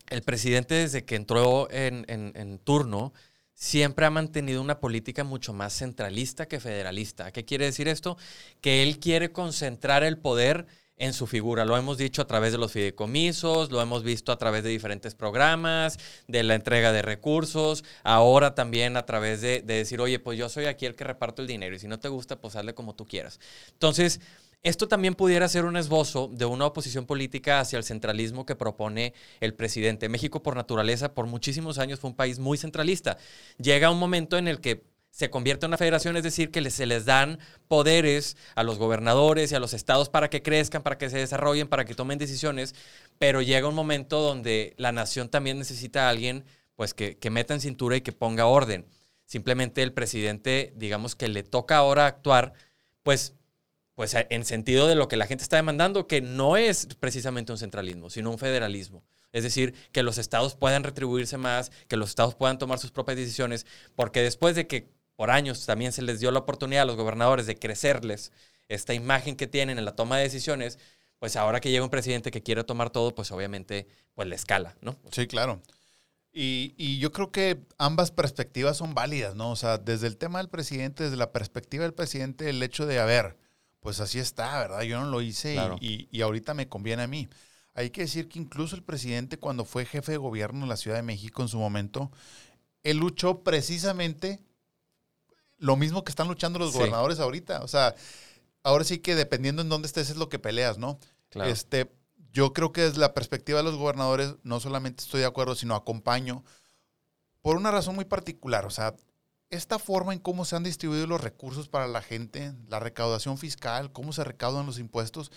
el 0.08 0.22
presidente 0.22 0.74
desde 0.74 1.04
que 1.04 1.16
entró 1.16 1.68
en, 1.70 2.58
turno 2.64 3.12
siempre 3.54 4.06
ha 4.06 4.10
mantenido 4.10 4.60
una 4.60 4.80
política 4.80 5.22
mucho 5.24 5.52
más 5.52 5.72
centralista 5.72 6.46
que 6.46 6.60
federalista. 6.60 7.30
¿Qué 7.30 7.44
quiere 7.44 7.66
decir 7.66 7.88
esto? 7.88 8.16
Que 8.60 8.82
él 8.82 8.98
quiere 8.98 9.32
concentrar 9.32 10.02
el 10.02 10.18
poder 10.18 10.66
en 11.00 11.14
su 11.14 11.26
figura. 11.26 11.64
Lo 11.64 11.76
hemos 11.76 11.96
dicho 11.96 12.22
a 12.22 12.26
través 12.26 12.52
de 12.52 12.58
los 12.58 12.72
fideicomisos, 12.72 13.70
lo 13.70 13.80
hemos 13.80 14.02
visto 14.02 14.32
a 14.32 14.38
través 14.38 14.62
de 14.62 14.68
diferentes 14.68 15.14
programas, 15.14 15.98
de 16.28 16.42
la 16.42 16.54
entrega 16.54 16.92
de 16.92 17.02
recursos, 17.02 17.84
ahora 18.02 18.54
también 18.54 18.96
a 18.96 19.06
través 19.06 19.40
de, 19.40 19.62
decir, 19.62 20.00
oye, 20.00 20.18
pues 20.18 20.38
yo 20.38 20.48
soy 20.48 20.66
aquí 20.66 20.86
el 20.86 20.94
que 20.94 21.04
reparto 21.04 21.40
el 21.40 21.48
dinero 21.48 21.74
y 21.74 21.78
si 21.78 21.88
no 21.88 21.98
te 21.98 22.08
gusta, 22.08 22.36
pues 22.36 22.54
hazle 22.54 22.74
como 22.74 22.94
tú 22.94 23.06
quieras. 23.06 23.40
Entonces, 23.72 24.20
esto 24.62 24.88
también 24.88 25.14
pudiera 25.14 25.48
ser 25.48 25.64
un 25.64 25.76
esbozo 25.76 26.28
de 26.32 26.44
una 26.44 26.66
oposición 26.66 27.06
política 27.06 27.60
hacia 27.60 27.78
el 27.78 27.84
centralismo 27.84 28.44
que 28.44 28.56
propone 28.56 29.14
el 29.40 29.54
presidente. 29.54 30.08
México, 30.08 30.42
por 30.42 30.56
naturaleza, 30.56 31.14
por 31.14 31.26
muchísimos 31.26 31.78
años 31.78 32.00
fue 32.00 32.10
un 32.10 32.16
país 32.16 32.38
muy 32.38 32.58
centralista. 32.58 33.16
Llega 33.58 33.90
un 33.90 33.98
momento 33.98 34.36
en 34.36 34.48
el 34.48 34.60
que 34.60 34.84
se 35.10 35.28
convierte 35.28 35.66
en 35.66 35.70
una 35.70 35.76
federación, 35.76 36.16
es 36.16 36.22
decir, 36.22 36.50
que 36.50 36.70
se 36.70 36.86
les 36.86 37.04
dan 37.04 37.38
poderes 37.68 38.36
a 38.54 38.62
los 38.62 38.78
gobernadores 38.78 39.50
y 39.50 39.54
a 39.54 39.60
los 39.60 39.74
estados 39.74 40.08
para 40.08 40.30
que 40.30 40.42
crezcan, 40.42 40.82
para 40.82 40.98
que 40.98 41.10
se 41.10 41.18
desarrollen, 41.18 41.68
para 41.68 41.84
que 41.84 41.94
tomen 41.94 42.18
decisiones, 42.18 42.74
pero 43.18 43.42
llega 43.42 43.68
un 43.68 43.74
momento 43.74 44.20
donde 44.20 44.74
la 44.76 44.92
nación 44.92 45.28
también 45.28 45.58
necesita 45.58 46.06
a 46.06 46.10
alguien 46.10 46.44
pues 46.76 46.94
que, 46.94 47.18
meta 47.30 47.52
en 47.52 47.60
cintura 47.60 47.96
y 47.96 48.00
que 48.00 48.12
ponga 48.12 48.46
orden. 48.46 48.86
Simplemente 49.26 49.82
el 49.82 49.92
presidente, 49.92 50.72
digamos 50.76 51.14
que 51.14 51.28
le 51.28 51.42
toca 51.42 51.76
ahora 51.76 52.06
actuar, 52.06 52.54
pues, 53.02 53.34
pues 54.00 54.16
en 54.16 54.46
sentido 54.46 54.86
de 54.86 54.94
lo 54.94 55.08
que 55.08 55.18
la 55.18 55.26
gente 55.26 55.44
está 55.44 55.56
demandando, 55.56 56.06
que 56.06 56.22
no 56.22 56.56
es 56.56 56.86
precisamente 56.98 57.52
un 57.52 57.58
centralismo, 57.58 58.08
sino 58.08 58.30
un 58.30 58.38
federalismo. 58.38 59.04
Es 59.30 59.42
decir, 59.42 59.74
que 59.92 60.02
los 60.02 60.16
estados 60.16 60.54
puedan 60.54 60.84
retribuirse 60.84 61.36
más, 61.36 61.70
que 61.86 61.98
los 61.98 62.08
estados 62.08 62.34
puedan 62.34 62.56
tomar 62.56 62.78
sus 62.78 62.92
propias 62.92 63.18
decisiones, 63.18 63.66
porque 63.96 64.22
después 64.22 64.56
de 64.56 64.66
que 64.66 64.88
por 65.16 65.30
años 65.30 65.66
también 65.66 65.92
se 65.92 66.00
les 66.00 66.18
dio 66.18 66.30
la 66.30 66.38
oportunidad 66.38 66.84
a 66.84 66.86
los 66.86 66.96
gobernadores 66.96 67.44
de 67.44 67.58
crecerles 67.58 68.32
esta 68.68 68.94
imagen 68.94 69.36
que 69.36 69.46
tienen 69.46 69.76
en 69.76 69.84
la 69.84 69.94
toma 69.94 70.16
de 70.16 70.22
decisiones, 70.22 70.78
pues 71.18 71.36
ahora 71.36 71.60
que 71.60 71.70
llega 71.70 71.84
un 71.84 71.90
presidente 71.90 72.30
que 72.30 72.42
quiere 72.42 72.64
tomar 72.64 72.88
todo, 72.88 73.14
pues 73.14 73.30
obviamente 73.32 73.86
pues 74.14 74.26
le 74.26 74.34
escala, 74.34 74.76
¿no? 74.80 74.96
Sí, 75.12 75.26
claro. 75.26 75.60
Y, 76.32 76.72
y, 76.78 76.98
yo 77.00 77.12
creo 77.12 77.30
que 77.30 77.60
ambas 77.76 78.12
perspectivas 78.12 78.78
son 78.78 78.94
válidas, 78.94 79.34
¿no? 79.34 79.50
O 79.50 79.56
sea, 79.56 79.76
desde 79.76 80.06
el 80.06 80.16
tema 80.16 80.38
del 80.38 80.48
presidente, 80.48 81.04
desde 81.04 81.18
la 81.18 81.32
perspectiva 81.32 81.82
del 81.82 81.92
presidente, 81.92 82.48
el 82.48 82.62
hecho 82.62 82.86
de, 82.86 82.98
a 82.98 83.04
ver, 83.04 83.36
pues 83.80 84.00
así 84.00 84.18
está, 84.18 84.58
¿verdad? 84.58 84.82
Yo 84.82 85.00
no 85.00 85.10
lo 85.10 85.22
hice 85.22 85.56
y, 85.80 86.08
y, 86.10 86.20
ahorita 86.20 86.54
me 86.54 86.68
conviene 86.68 87.02
a 87.02 87.06
mí. 87.06 87.28
Hay 87.74 87.90
que 87.90 88.02
decir 88.02 88.28
que 88.28 88.38
incluso 88.38 88.76
el 88.76 88.82
presidente, 88.82 89.38
cuando 89.38 89.64
fue 89.64 89.86
jefe 89.86 90.12
de 90.12 90.18
gobierno 90.18 90.62
en 90.62 90.68
la 90.68 90.76
Ciudad 90.76 90.96
de 90.96 91.02
México 91.02 91.42
en 91.42 91.48
su 91.48 91.58
momento, 91.58 92.10
él 92.82 92.98
luchó 92.98 93.42
precisamente 93.42 94.40
lo 95.58 95.76
mismo 95.76 96.04
que 96.04 96.10
están 96.10 96.28
luchando 96.28 96.58
los 96.58 96.72
gobernadores 96.72 97.20
ahorita. 97.20 97.60
O 97.62 97.68
sea, 97.68 97.94
ahora 98.62 98.84
sí 98.84 98.98
que 98.98 99.14
dependiendo 99.14 99.62
en 99.62 99.68
dónde 99.68 99.86
estés 99.86 100.10
es 100.10 100.16
lo 100.16 100.28
que 100.28 100.38
peleas, 100.38 100.78
¿no? 100.78 100.98
Este, 101.44 101.90
yo 102.32 102.52
creo 102.52 102.72
que 102.72 102.82
desde 102.82 102.98
la 102.98 103.14
perspectiva 103.14 103.58
de 103.58 103.64
los 103.64 103.76
gobernadores 103.76 104.34
no 104.42 104.60
solamente 104.60 105.04
estoy 105.04 105.20
de 105.20 105.26
acuerdo, 105.26 105.54
sino 105.54 105.74
acompaño 105.74 106.44
por 107.42 107.56
una 107.56 107.70
razón 107.70 107.94
muy 107.94 108.04
particular. 108.04 108.66
O 108.66 108.70
sea, 108.70 108.94
esta 109.50 109.80
forma 109.80 110.12
en 110.12 110.20
cómo 110.20 110.44
se 110.44 110.54
han 110.54 110.62
distribuido 110.62 111.06
los 111.06 111.20
recursos 111.20 111.68
para 111.68 111.88
la 111.88 112.02
gente, 112.02 112.54
la 112.68 112.78
recaudación 112.78 113.36
fiscal, 113.36 113.92
cómo 113.92 114.12
se 114.12 114.22
recaudan 114.22 114.64
los 114.64 114.78
impuestos, 114.78 115.32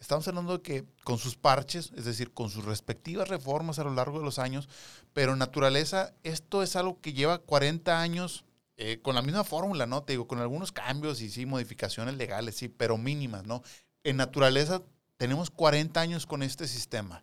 estamos 0.00 0.26
hablando 0.26 0.56
de 0.56 0.62
que 0.62 0.84
con 1.04 1.18
sus 1.18 1.36
parches, 1.36 1.92
es 1.94 2.06
decir, 2.06 2.32
con 2.32 2.48
sus 2.48 2.64
respectivas 2.64 3.28
reformas 3.28 3.78
a 3.78 3.84
lo 3.84 3.92
largo 3.92 4.18
de 4.18 4.24
los 4.24 4.38
años, 4.38 4.68
pero 5.12 5.32
en 5.32 5.38
naturaleza 5.38 6.14
esto 6.22 6.62
es 6.62 6.76
algo 6.76 7.00
que 7.00 7.12
lleva 7.12 7.38
40 7.38 8.00
años 8.00 8.44
eh, 8.78 9.00
con 9.02 9.14
la 9.14 9.22
misma 9.22 9.44
fórmula, 9.44 9.86
¿no? 9.86 10.02
Te 10.02 10.14
digo, 10.14 10.26
con 10.26 10.38
algunos 10.38 10.72
cambios 10.72 11.20
y 11.20 11.28
sí, 11.28 11.44
modificaciones 11.44 12.16
legales, 12.16 12.56
sí, 12.56 12.68
pero 12.68 12.96
mínimas, 12.96 13.44
¿no? 13.44 13.62
En 14.02 14.16
naturaleza 14.16 14.82
tenemos 15.18 15.50
40 15.50 16.00
años 16.00 16.26
con 16.26 16.42
este 16.42 16.66
sistema. 16.68 17.22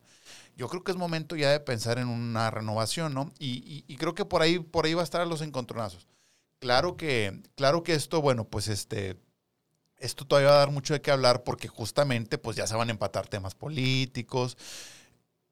Yo 0.58 0.68
creo 0.68 0.84
que 0.84 0.92
es 0.92 0.98
momento 0.98 1.36
ya 1.36 1.50
de 1.50 1.60
pensar 1.60 1.98
en 1.98 2.08
una 2.08 2.52
renovación, 2.52 3.14
¿no? 3.14 3.32
Y, 3.40 3.84
y, 3.88 3.96
creo 3.98 4.14
que 4.14 4.26
por 4.26 4.42
ahí, 4.42 4.60
por 4.60 4.86
ahí 4.86 4.94
va 4.94 5.02
a 5.02 5.06
estar 5.06 5.26
los 5.26 5.42
encontronazos. 5.42 6.08
Claro 6.60 6.98
que, 6.98 7.42
claro 7.56 7.84
que 7.84 7.94
esto, 7.94 8.22
bueno, 8.22 8.46
pues 8.46 8.68
este, 8.68 9.18
esto 9.98 10.26
todavía 10.26 10.50
va 10.50 10.56
a 10.56 10.60
dar 10.60 10.72
mucho 10.72 10.94
de 10.94 11.02
qué 11.02 11.12
hablar 11.12 11.44
porque 11.44 11.68
justamente 11.68 12.38
pues 12.38 12.58
ya 12.58 12.68
se 12.68 12.76
van 12.76 12.90
a 12.90 12.92
empatar 12.92 13.28
temas 13.28 13.56
políticos. 13.56 14.58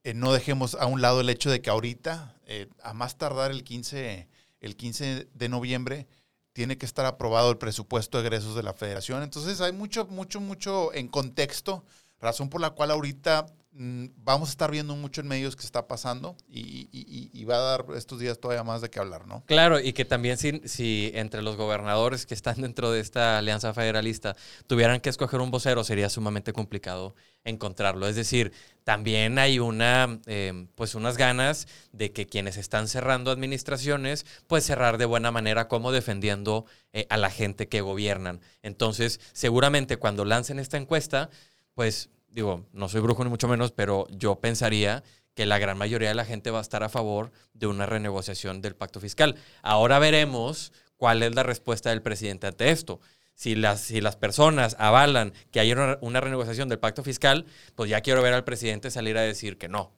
Eh, 0.03 0.13
no 0.13 0.33
dejemos 0.33 0.75
a 0.75 0.85
un 0.85 1.01
lado 1.01 1.21
el 1.21 1.29
hecho 1.29 1.49
de 1.49 1.61
que 1.61 1.69
ahorita, 1.69 2.35
eh, 2.47 2.67
a 2.81 2.93
más 2.93 3.17
tardar 3.17 3.51
el 3.51 3.63
15 3.63 4.27
el 4.63 4.77
15 4.77 5.27
de 5.33 5.49
noviembre 5.49 6.07
tiene 6.53 6.77
que 6.77 6.85
estar 6.85 7.05
aprobado 7.05 7.51
el 7.51 7.57
presupuesto 7.57 8.17
de 8.17 8.23
egresos 8.27 8.55
de 8.55 8.63
la 8.63 8.73
federación. 8.73 9.21
Entonces 9.21 9.59
hay 9.59 9.73
mucho, 9.73 10.05
mucho, 10.05 10.39
mucho 10.39 10.93
en 10.93 11.09
contexto, 11.09 11.83
razón 12.19 12.49
por 12.49 12.61
la 12.61 12.69
cual 12.69 12.91
ahorita 12.91 13.45
vamos 13.75 14.49
a 14.49 14.51
estar 14.51 14.69
viendo 14.69 14.95
mucho 14.95 15.21
en 15.21 15.27
medios 15.27 15.55
que 15.55 15.65
está 15.65 15.87
pasando 15.87 16.35
y, 16.47 17.43
va 17.45 17.55
a 17.55 17.59
dar 17.59 17.85
estos 17.95 18.19
días 18.19 18.39
todavía 18.39 18.63
más 18.63 18.81
de 18.81 18.89
qué 18.89 18.99
hablar, 18.99 19.27
¿no? 19.27 19.43
Claro, 19.45 19.79
y 19.79 19.91
que 19.93 20.05
también 20.05 20.37
si, 20.37 20.61
si, 20.65 21.11
entre 21.15 21.41
los 21.41 21.57
gobernadores 21.57 22.25
que 22.25 22.33
están 22.33 22.55
dentro 22.61 22.91
de 22.91 22.99
esta 22.99 23.39
alianza 23.39 23.73
federalista 23.73 24.35
tuvieran 24.67 25.01
que 25.01 25.09
escoger 25.09 25.41
un 25.41 25.51
vocero, 25.51 25.83
sería 25.83 26.09
sumamente 26.09 26.53
complicado 26.53 27.15
encontrarlo. 27.43 28.07
Es 28.07 28.15
decir, 28.15 28.53
también 28.83 29.39
hay 29.39 29.59
una, 29.59 30.19
em, 30.27 30.67
pues 30.75 30.95
unas 30.95 31.17
ganas 31.17 31.67
de 31.91 32.11
que 32.11 32.27
quienes 32.27 32.57
están 32.57 32.87
cerrando 32.87 33.31
administraciones, 33.31 34.25
pues 34.47 34.65
cerrar 34.65 34.97
de 34.97 35.05
buena 35.05 35.31
manera 35.31 35.67
como 35.67 35.91
defendiendo 35.91 36.65
eh, 36.93 37.07
a 37.09 37.17
la 37.17 37.29
gente 37.29 37.67
que 37.67 37.81
gobiernan. 37.81 38.39
Entonces, 38.61 39.19
seguramente 39.33 39.97
cuando 39.97 40.25
lancen 40.25 40.59
esta 40.59 40.77
encuesta, 40.77 41.29
pues 41.73 42.09
digo, 42.33 42.65
no 42.73 42.89
soy 42.89 43.01
brujo 43.01 43.23
ni 43.23 43.29
mucho 43.29 43.47
menos, 43.47 43.71
pero 43.71 44.07
yo 44.11 44.35
pensaría 44.41 45.03
que 45.33 45.45
la 45.45 45.57
gran 45.59 45.77
mayoría 45.77 46.09
de 46.09 46.15
la 46.15 46.25
gente 46.25 46.51
va 46.51 46.59
a 46.59 46.61
estar 46.61 46.83
a 46.83 46.89
favor 46.89 47.31
de 47.53 47.67
una 47.67 47.85
renegociación 47.85 48.61
del 48.61 48.75
pacto 48.75 48.99
fiscal. 48.99 49.35
Ahora 49.61 49.97
veremos 49.99 50.73
cuál 50.97 51.23
es 51.23 51.33
la 51.33 51.43
respuesta 51.43 51.89
del 51.89 52.01
presidente 52.01 52.47
ante 52.47 52.69
esto 52.69 52.99
Si 53.35 53.55
las, 53.55 53.81
si 53.81 53.99
las 53.99 54.15
personas 54.15 54.75
avalan 54.77 55.33
que 55.51 55.59
hay 55.59 55.71
una, 55.71 55.97
una 56.01 56.21
renegociación 56.21 56.69
del 56.69 56.77
pacto 56.77 57.01
fiscal, 57.03 57.45
pues 57.75 57.89
ya 57.89 58.01
quiero 58.01 58.21
ver 58.21 58.33
al 58.33 58.43
presidente 58.43 58.91
salir 58.91 59.17
a 59.17 59.21
decir 59.21 59.57
que 59.57 59.67
no. 59.67 59.91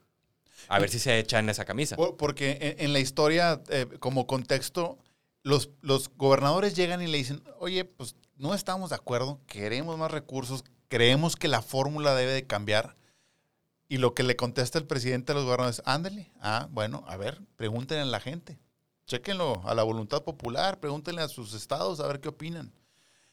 A 0.69 0.79
ver 0.79 0.89
si 0.89 0.99
se 0.99 1.19
echa 1.19 1.37
en 1.39 1.49
esa 1.49 1.65
camisa. 1.65 1.95
Por- 1.97 2.15
Porque 2.15 2.57
en, 2.61 2.85
en 2.85 2.93
la 2.93 2.99
historia, 2.99 3.61
eh, 3.69 3.87
como 3.99 4.25
contexto, 4.25 4.97
los, 5.43 5.69
los 5.81 6.09
gobernadores 6.15 6.75
llegan 6.75 7.01
y 7.01 7.07
le 7.07 7.17
dicen, 7.17 7.43
oye, 7.59 7.83
pues 7.85 8.15
no 8.37 8.53
estamos 8.55 8.89
de 8.91 8.95
acuerdo, 8.95 9.41
queremos 9.47 9.97
más 9.97 10.11
recursos, 10.11 10.63
creemos 10.87 11.35
que 11.35 11.47
la 11.47 11.61
fórmula 11.61 12.15
debe 12.15 12.33
de 12.33 12.47
cambiar. 12.47 12.95
Y 13.87 13.97
lo 13.97 14.13
que 14.13 14.23
le 14.23 14.35
contesta 14.35 14.79
el 14.79 14.87
presidente 14.87 15.31
a 15.31 15.35
los 15.35 15.45
gobernadores, 15.45 15.81
ándale, 15.85 16.31
ah, 16.41 16.67
bueno, 16.71 17.03
a 17.07 17.17
ver, 17.17 17.41
pregúntenle 17.55 18.01
a 18.01 18.05
la 18.05 18.19
gente, 18.19 18.57
chéquenlo 19.05 19.61
a 19.65 19.75
la 19.75 19.83
voluntad 19.83 20.23
popular, 20.23 20.79
pregúntenle 20.79 21.21
a 21.21 21.27
sus 21.27 21.53
estados 21.53 21.99
a 21.99 22.07
ver 22.07 22.19
qué 22.19 22.29
opinan. 22.29 22.73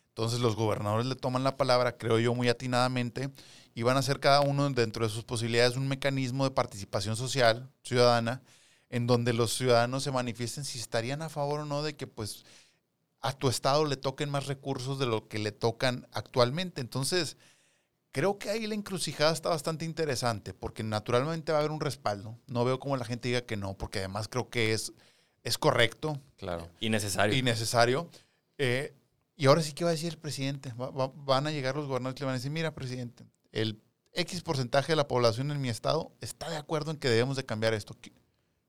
Entonces 0.08 0.40
los 0.40 0.54
gobernadores 0.54 1.06
le 1.06 1.14
toman 1.14 1.42
la 1.42 1.56
palabra, 1.56 1.96
creo 1.96 2.18
yo, 2.18 2.34
muy 2.34 2.50
atinadamente, 2.50 3.30
y 3.74 3.82
van 3.82 3.96
a 3.96 4.00
hacer 4.00 4.20
cada 4.20 4.42
uno 4.42 4.68
dentro 4.68 5.06
de 5.06 5.10
sus 5.10 5.24
posibilidades 5.24 5.76
un 5.76 5.88
mecanismo 5.88 6.44
de 6.44 6.50
participación 6.50 7.16
social, 7.16 7.70
ciudadana, 7.82 8.42
en 8.90 9.06
donde 9.06 9.32
los 9.32 9.54
ciudadanos 9.54 10.02
se 10.02 10.10
manifiesten 10.10 10.66
si 10.66 10.78
estarían 10.78 11.22
a 11.22 11.30
favor 11.30 11.60
o 11.60 11.64
no 11.64 11.82
de 11.82 11.96
que 11.96 12.06
pues 12.06 12.44
a 13.22 13.32
tu 13.32 13.48
estado 13.48 13.85
le 13.85 13.96
toquen 13.96 14.30
más 14.30 14.46
recursos 14.46 14.98
de 14.98 15.06
lo 15.06 15.28
que 15.28 15.38
le 15.38 15.52
tocan 15.52 16.06
actualmente. 16.12 16.80
Entonces, 16.80 17.37
creo 18.11 18.38
que 18.38 18.50
ahí 18.50 18.66
la 18.66 18.74
encrucijada 18.74 19.32
está 19.32 19.48
bastante 19.48 19.85
interesante, 19.85 20.52
porque 20.54 20.82
naturalmente 20.82 21.52
va 21.52 21.58
a 21.58 21.61
haber 21.61 21.70
un 21.70 21.80
respaldo. 21.80 22.37
No 22.46 22.64
veo 22.64 22.78
cómo 22.78 22.96
la 22.96 23.04
gente 23.04 23.28
diga 23.28 23.42
que 23.42 23.56
no, 23.56 23.74
porque 23.74 24.00
además 24.00 24.28
creo 24.28 24.50
que 24.50 24.72
es, 24.72 24.92
es 25.44 25.56
correcto 25.56 26.20
Claro. 26.37 26.68
Innecesario. 26.80 27.37
y 27.37 27.42
necesario. 27.42 28.11
Eh, 28.58 28.92
y 29.37 29.46
ahora 29.46 29.62
sí 29.62 29.72
que 29.72 29.85
va 29.85 29.90
a 29.90 29.92
decir 29.94 30.12
el 30.12 30.18
presidente. 30.18 30.72
Va- 30.74 30.90
va- 30.90 31.12
van 31.14 31.46
a 31.46 31.50
llegar 31.52 31.74
los 31.76 31.87
gobernadores 31.87 32.20
y 32.20 32.22
le 32.22 32.26
van 32.26 32.35
a 32.35 32.38
decir, 32.38 32.50
mira, 32.50 32.74
presidente, 32.74 33.24
el 33.52 33.80
X 34.14 34.42
porcentaje 34.42 34.92
de 34.92 34.96
la 34.96 35.08
población 35.08 35.50
en 35.50 35.61
mi 35.61 35.68
estado 35.70 36.12
está 36.20 36.50
de 36.50 36.56
acuerdo 36.56 36.90
en 36.90 36.98
que 36.98 37.08
debemos 37.08 37.37
de 37.37 37.46
cambiar 37.46 37.72
esto. 37.72 37.96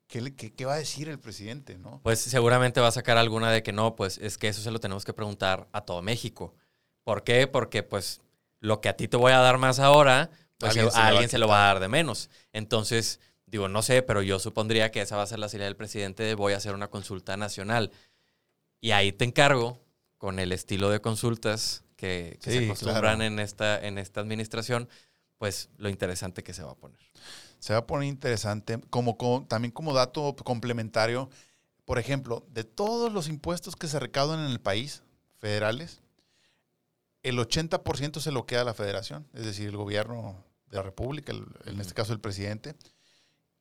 ¿Qué, 0.07 0.35
qué 0.35 0.53
qué- 0.53 0.65
va 0.65 0.73
a 0.73 0.77
decir 0.77 1.09
el 1.09 1.19
presidente? 1.19 1.77
¿no? 1.77 1.99
Pues 2.03 2.19
seguramente 2.19 2.79
va 2.81 2.87
a 2.89 2.91
sacar 2.91 3.17
alguna 3.17 3.51
de 3.51 3.63
que 3.63 3.71
no, 3.71 3.95
pues 3.95 4.17
es 4.19 4.37
que 4.37 4.47
eso 4.47 4.61
se 4.61 4.71
lo 4.71 4.79
tenemos 4.79 5.05
que 5.05 5.13
preguntar 5.13 5.67
a 5.71 5.81
todo 5.81 6.01
México. 6.01 6.53
¿Por 7.03 7.23
qué? 7.23 7.47
Porque 7.47 7.83
pues 7.83 8.21
lo 8.59 8.79
que 8.81 8.89
a 8.89 8.95
ti 8.95 9.07
te 9.07 9.17
voy 9.17 9.31
a 9.31 9.39
dar 9.39 9.57
más 9.57 9.79
ahora, 9.79 10.29
pues 10.57 10.69
Alguien 10.71 10.87
a 10.87 10.91
se 10.91 10.97
a 10.99 11.07
alguien 11.07 11.29
se 11.29 11.37
lo 11.37 11.47
va 11.47 11.63
a 11.63 11.73
dar 11.73 11.79
de 11.81 11.87
menos. 11.89 12.29
Entonces, 12.53 13.19
digo, 13.45 13.67
no 13.67 13.81
sé, 13.81 14.01
pero 14.03 14.21
yo 14.21 14.39
supondría 14.39 14.91
que 14.91 15.01
esa 15.01 15.17
va 15.17 15.23
a 15.23 15.27
ser 15.27 15.39
la 15.39 15.49
salida 15.49 15.65
del 15.65 15.75
presidente 15.75 16.23
de 16.23 16.35
voy 16.35 16.53
a 16.53 16.57
hacer 16.57 16.73
una 16.75 16.89
consulta 16.89 17.35
nacional. 17.37 17.91
Y 18.81 18.91
ahí 18.91 19.11
te 19.11 19.25
encargo 19.25 19.79
con 20.17 20.39
el 20.39 20.51
estilo 20.51 20.89
de 20.89 21.01
consultas 21.01 21.83
que, 21.95 22.37
que 22.41 22.51
se 22.51 22.59
Sí, 22.59 22.65
acostumbran 22.65 23.17
claro. 23.17 23.23
en, 23.23 23.39
esta, 23.39 23.85
en 23.85 23.97
esta 23.97 24.21
administración, 24.21 24.87
pues 25.37 25.69
lo 25.77 25.89
interesante 25.89 26.43
que 26.43 26.53
se 26.53 26.63
va 26.63 26.71
a 26.71 26.75
poner. 26.75 26.99
Se 27.63 27.71
va 27.71 27.79
a 27.79 27.87
poner 27.87 28.09
interesante. 28.09 28.77
Como, 28.89 29.17
como- 29.17 29.45
también 29.47 29.71
como 29.71 29.93
dato 29.93 30.35
complementario, 30.35 31.29
por 31.85 31.97
ejemplo, 31.97 32.45
de 32.51 32.65
todos 32.65 33.13
los 33.13 33.29
impuestos 33.29 33.77
que 33.77 33.87
se 33.87 33.99
recaudan 34.01 34.41
en 34.41 34.51
el 34.51 34.59
país, 34.59 35.01
federales, 35.39 36.01
el 37.21 37.39
80% 37.39 38.19
se 38.19 38.33
lo 38.33 38.45
queda 38.45 38.61
a 38.61 38.65
la 38.65 38.73
federación, 38.73 39.25
es 39.33 39.45
decir, 39.45 39.69
el 39.69 39.77
gobierno 39.77 40.43
de 40.69 40.75
la 40.75 40.83
República, 40.83 41.31
el- 41.31 41.45
en 41.63 41.79
este 41.79 41.93
caso 41.93 42.11
el 42.11 42.19
presidente, 42.19 42.75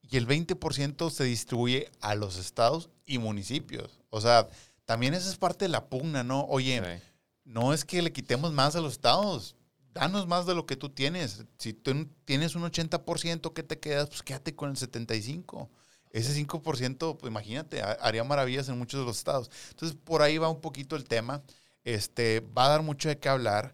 y 0.01 0.17
el 0.17 0.25
20% 0.27 1.09
se 1.09 1.23
distribuye 1.23 1.89
a 2.01 2.13
los 2.15 2.35
estados 2.35 2.89
y 3.05 3.19
municipios. 3.19 4.01
O 4.09 4.19
sea, 4.19 4.49
también 4.83 5.13
esa 5.13 5.29
es 5.29 5.37
parte 5.37 5.63
de 5.63 5.69
la 5.69 5.85
pugna, 5.85 6.25
¿no? 6.25 6.41
Oye, 6.49 6.81
Sí. 6.83 7.03
no 7.45 7.73
es 7.73 7.85
que 7.85 8.01
le 8.01 8.11
quitemos 8.11 8.51
más 8.51 8.75
a 8.75 8.81
los 8.81 8.91
estados. 8.91 9.55
Danos 9.93 10.27
más 10.27 10.45
de 10.45 10.55
lo 10.55 10.65
que 10.65 10.75
tú 10.75 10.89
tienes. 10.89 11.45
Si 11.57 11.73
tú 11.73 12.07
tienes 12.25 12.55
un 12.55 12.63
80% 12.63 13.53
que 13.53 13.63
te 13.63 13.79
quedas, 13.79 14.09
pues 14.09 14.23
quédate 14.23 14.55
con 14.55 14.69
el 14.71 14.77
75%. 14.77 15.69
Ese 16.11 16.33
5%, 16.33 17.17
pues 17.17 17.31
imagínate, 17.31 17.81
ha- 17.81 17.93
haría 18.01 18.23
maravillas 18.23 18.69
en 18.69 18.77
muchos 18.77 18.99
de 18.99 19.05
los 19.05 19.17
estados. 19.17 19.49
Entonces, 19.71 19.97
por 20.03 20.21
ahí 20.21 20.37
va 20.37 20.49
un 20.49 20.61
poquito 20.61 20.95
el 20.95 21.05
tema. 21.05 21.41
Este, 21.83 22.41
va 22.55 22.65
a 22.65 22.69
dar 22.69 22.83
mucho 22.83 23.09
de 23.09 23.17
qué 23.19 23.29
hablar. 23.29 23.73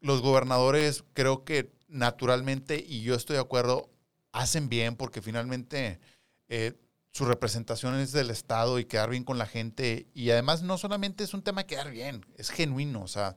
Los 0.00 0.22
gobernadores, 0.22 1.04
creo 1.12 1.44
que 1.44 1.72
naturalmente, 1.88 2.82
y 2.86 3.02
yo 3.02 3.14
estoy 3.14 3.34
de 3.36 3.42
acuerdo, 3.42 3.90
hacen 4.32 4.68
bien 4.68 4.96
porque 4.96 5.20
finalmente 5.22 6.00
eh, 6.48 6.72
su 7.12 7.24
representación 7.24 7.98
es 7.98 8.12
del 8.12 8.30
Estado 8.30 8.78
y 8.78 8.84
quedar 8.84 9.10
bien 9.10 9.24
con 9.24 9.38
la 9.38 9.46
gente. 9.46 10.06
Y 10.14 10.30
además 10.30 10.62
no 10.62 10.78
solamente 10.78 11.24
es 11.24 11.34
un 11.34 11.42
tema 11.42 11.62
de 11.62 11.66
quedar 11.66 11.90
bien, 11.90 12.24
es 12.36 12.50
genuino. 12.50 13.02
O 13.02 13.08
sea, 13.08 13.36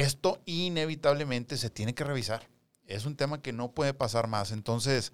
esto 0.00 0.40
inevitablemente 0.46 1.56
se 1.56 1.70
tiene 1.70 1.94
que 1.94 2.04
revisar. 2.04 2.48
Es 2.86 3.04
un 3.04 3.16
tema 3.16 3.42
que 3.42 3.52
no 3.52 3.72
puede 3.72 3.94
pasar 3.94 4.28
más. 4.28 4.52
Entonces, 4.52 5.12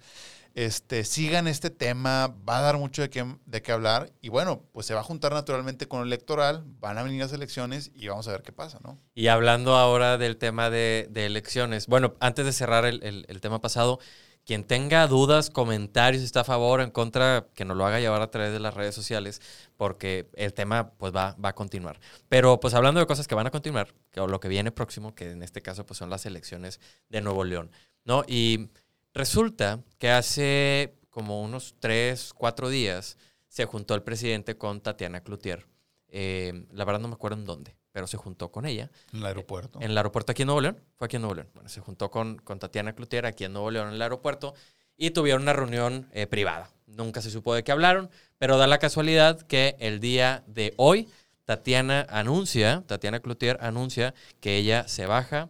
este, 0.55 1.03
sigan 1.05 1.47
este 1.47 1.71
tema, 1.71 2.35
va 2.47 2.59
a 2.59 2.61
dar 2.61 2.77
mucho 2.77 3.01
de 3.01 3.09
qué, 3.09 3.25
de 3.45 3.61
qué 3.63 3.71
hablar. 3.71 4.11
Y 4.21 4.29
bueno, 4.29 4.63
pues 4.71 4.85
se 4.85 4.93
va 4.93 4.99
a 4.99 5.03
juntar 5.03 5.33
naturalmente 5.33 5.87
con 5.87 6.01
el 6.01 6.07
electoral, 6.07 6.63
van 6.79 6.97
a 6.99 7.03
venir 7.03 7.21
las 7.21 7.33
elecciones 7.33 7.91
y 7.95 8.07
vamos 8.07 8.27
a 8.27 8.31
ver 8.31 8.43
qué 8.43 8.51
pasa, 8.51 8.79
¿no? 8.83 8.99
Y 9.15 9.27
hablando 9.27 9.75
ahora 9.75 10.17
del 10.19 10.37
tema 10.37 10.69
de, 10.69 11.07
de 11.09 11.25
elecciones, 11.25 11.87
bueno, 11.87 12.15
antes 12.19 12.45
de 12.45 12.53
cerrar 12.53 12.85
el, 12.85 13.01
el- 13.03 13.25
el 13.27 13.41
tema 13.41 13.59
pasado, 13.61 13.99
quien 14.45 14.65
tenga 14.65 15.07
dudas, 15.07 15.49
comentarios, 15.49 16.23
está 16.23 16.41
a 16.41 16.43
favor 16.43 16.79
o 16.79 16.83
en 16.83 16.91
contra, 16.91 17.47
que 17.53 17.65
nos 17.65 17.77
lo 17.77 17.85
haga 17.85 17.99
llevar 17.99 18.21
a 18.21 18.29
través 18.31 18.51
de 18.51 18.59
las 18.59 18.73
redes 18.73 18.93
sociales, 18.93 19.41
porque 19.77 20.29
el 20.33 20.53
tema 20.53 20.91
pues 20.97 21.15
va, 21.15 21.35
va 21.43 21.49
a 21.49 21.55
continuar. 21.55 21.99
Pero 22.29 22.59
pues 22.59 22.73
hablando 22.73 22.99
de 22.99 23.05
cosas 23.05 23.27
que 23.27 23.35
van 23.35 23.47
a 23.47 23.51
continuar, 23.51 23.93
que, 24.11 24.19
o 24.19 24.27
lo 24.27 24.39
que 24.39 24.49
viene 24.49 24.71
próximo, 24.71 25.15
que 25.15 25.31
en 25.31 25.43
este 25.43 25.61
caso 25.61 25.85
pues 25.85 25.97
son 25.97 26.09
las 26.09 26.25
elecciones 26.25 26.79
de 27.09 27.21
Nuevo 27.21 27.43
León, 27.43 27.71
¿no? 28.03 28.23
Y 28.27 28.69
resulta 29.13 29.81
que 29.97 30.09
hace 30.11 30.95
como 31.09 31.41
unos 31.41 31.75
tres, 31.79 32.33
cuatro 32.33 32.69
días 32.69 33.17
se 33.47 33.65
juntó 33.65 33.93
el 33.95 34.03
presidente 34.03 34.57
con 34.57 34.81
Tatiana 34.81 35.21
Cloutier. 35.21 35.67
Eh, 36.09 36.65
la 36.71 36.85
verdad 36.85 36.99
no 36.99 37.07
me 37.07 37.15
acuerdo 37.15 37.37
en 37.37 37.45
dónde, 37.45 37.75
pero 37.93 38.07
se 38.07 38.17
juntó 38.17 38.51
con 38.51 38.65
ella. 38.65 38.91
En 39.13 39.19
el 39.19 39.25
aeropuerto. 39.27 39.79
En 39.79 39.91
el 39.91 39.97
aeropuerto 39.97 40.33
aquí 40.33 40.41
en 40.41 40.47
Nuevo 40.47 40.59
León. 40.61 40.77
Fue 40.97 41.05
aquí 41.05 41.15
en 41.15 41.21
Nuevo 41.21 41.35
León. 41.35 41.49
Bueno, 41.53 41.69
se 41.69 41.79
juntó 41.79 42.11
con, 42.11 42.37
con 42.39 42.59
Tatiana 42.59 42.93
Cloutier 42.93 43.25
aquí 43.25 43.45
en 43.45 43.53
Nuevo 43.53 43.71
León 43.71 43.87
en 43.87 43.93
el 43.93 44.01
aeropuerto 44.01 44.55
y 44.97 45.11
tuvieron 45.11 45.43
una 45.43 45.53
reunión 45.53 46.09
eh, 46.11 46.27
privada. 46.27 46.69
Nunca 46.87 47.21
se 47.21 47.29
supo 47.29 47.55
de 47.55 47.63
qué 47.63 47.71
hablaron, 47.71 48.09
pero 48.37 48.57
da 48.57 48.67
la 48.67 48.79
casualidad 48.79 49.41
que 49.41 49.75
el 49.79 49.99
día 49.99 50.43
de 50.47 50.73
hoy 50.77 51.07
Tatiana 51.45 52.05
anuncia, 52.09 52.83
Tatiana 52.87 53.19
Cloutier 53.19 53.57
anuncia 53.61 54.13
que 54.39 54.57
ella 54.57 54.87
se 54.87 55.05
baja 55.05 55.49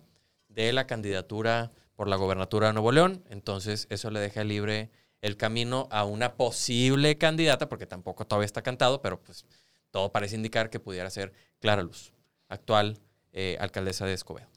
de 0.50 0.74
la 0.74 0.86
candidatura 0.86 1.72
por 1.96 2.08
la 2.08 2.16
gobernatura 2.16 2.68
de 2.68 2.74
Nuevo 2.74 2.92
León. 2.92 3.24
Entonces 3.30 3.88
eso 3.90 4.12
le 4.12 4.20
deja 4.20 4.44
libre 4.44 4.90
el 5.22 5.38
camino 5.38 5.88
a 5.92 6.04
una 6.04 6.36
posible 6.36 7.18
candidata, 7.18 7.70
porque 7.70 7.86
tampoco 7.86 8.26
todavía 8.26 8.46
está 8.46 8.62
cantado, 8.62 9.02
pero 9.02 9.22
pues 9.22 9.46
todo 9.92 10.12
parece 10.12 10.36
indicar 10.36 10.70
que 10.70 10.80
pudiera 10.80 11.10
ser 11.10 11.34
Clara 11.60 11.84
Luz, 11.84 12.13
actual 12.54 13.00
eh, 13.34 13.58
alcaldesa 13.60 14.06
de 14.06 14.14
Escobedo. 14.14 14.48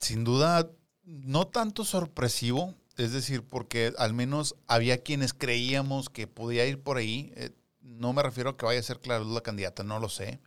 Sin 0.00 0.24
duda, 0.24 0.68
no 1.04 1.46
tanto 1.46 1.84
sorpresivo, 1.84 2.74
es 2.96 3.12
decir, 3.12 3.42
porque 3.42 3.92
al 3.98 4.14
menos 4.14 4.56
había 4.66 4.98
quienes 4.98 5.32
creíamos 5.32 6.08
que 6.10 6.26
podía 6.26 6.66
ir 6.66 6.82
por 6.82 6.96
ahí. 6.96 7.32
Eh, 7.36 7.50
no 7.80 8.12
me 8.12 8.22
refiero 8.22 8.50
a 8.50 8.56
que 8.56 8.66
vaya 8.66 8.80
a 8.80 8.84
ser 8.84 9.00
Clara 9.00 9.24
la 9.24 9.40
candidata, 9.42 9.82
no 9.82 9.98
lo 9.98 10.08
sé. 10.08 10.40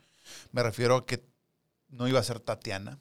Me 0.51 0.63
refiero 0.63 0.95
a 0.97 1.05
que 1.05 1.23
no 1.89 2.07
iba 2.07 2.19
a 2.19 2.23
ser 2.23 2.39
Tatiana. 2.39 2.97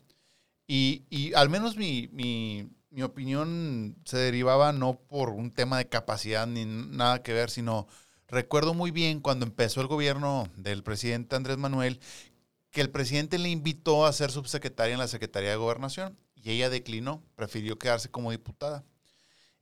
Y, 0.67 1.05
y 1.11 1.35
al 1.35 1.49
menos 1.49 1.77
mi, 1.77 2.09
mi- 2.13 2.69
mi 2.91 3.03
opinión 3.03 3.97
se 4.05 4.17
derivaba 4.17 4.73
no 4.73 4.95
por 4.95 5.31
un 5.31 5.51
tema 5.51 5.79
de 5.79 5.89
capacidad 5.89 6.47
ni 6.47 6.65
nada 6.65 7.23
que 7.23 7.33
ver, 7.33 7.51
sino 7.51 7.89
recuerdo 8.29 8.73
muy 8.73 8.93
bien 8.93 9.21
cuando 9.21 9.45
empezó 9.45 9.81
el 9.81 9.89
gobierno 9.89 10.49
del 10.57 10.83
presidente 10.85 11.35
Andrés 11.37 11.59
Manuel 11.59 12.01
que 12.75 12.81
el 12.81 12.91
presidente 12.91 13.39
le 13.39 13.51
invitó 13.51 14.05
a 14.05 14.13
ser 14.13 14.33
subsecretaria 14.33 14.95
en 14.95 14.99
la 14.99 15.07
Secretaría 15.07 15.51
de 15.51 15.57
Gobernación 15.57 16.19
y 16.35 16.51
ella 16.51 16.69
declinó, 16.69 17.23
prefirió 17.37 17.79
quedarse 17.79 18.11
como 18.11 18.33
diputada. 18.33 18.85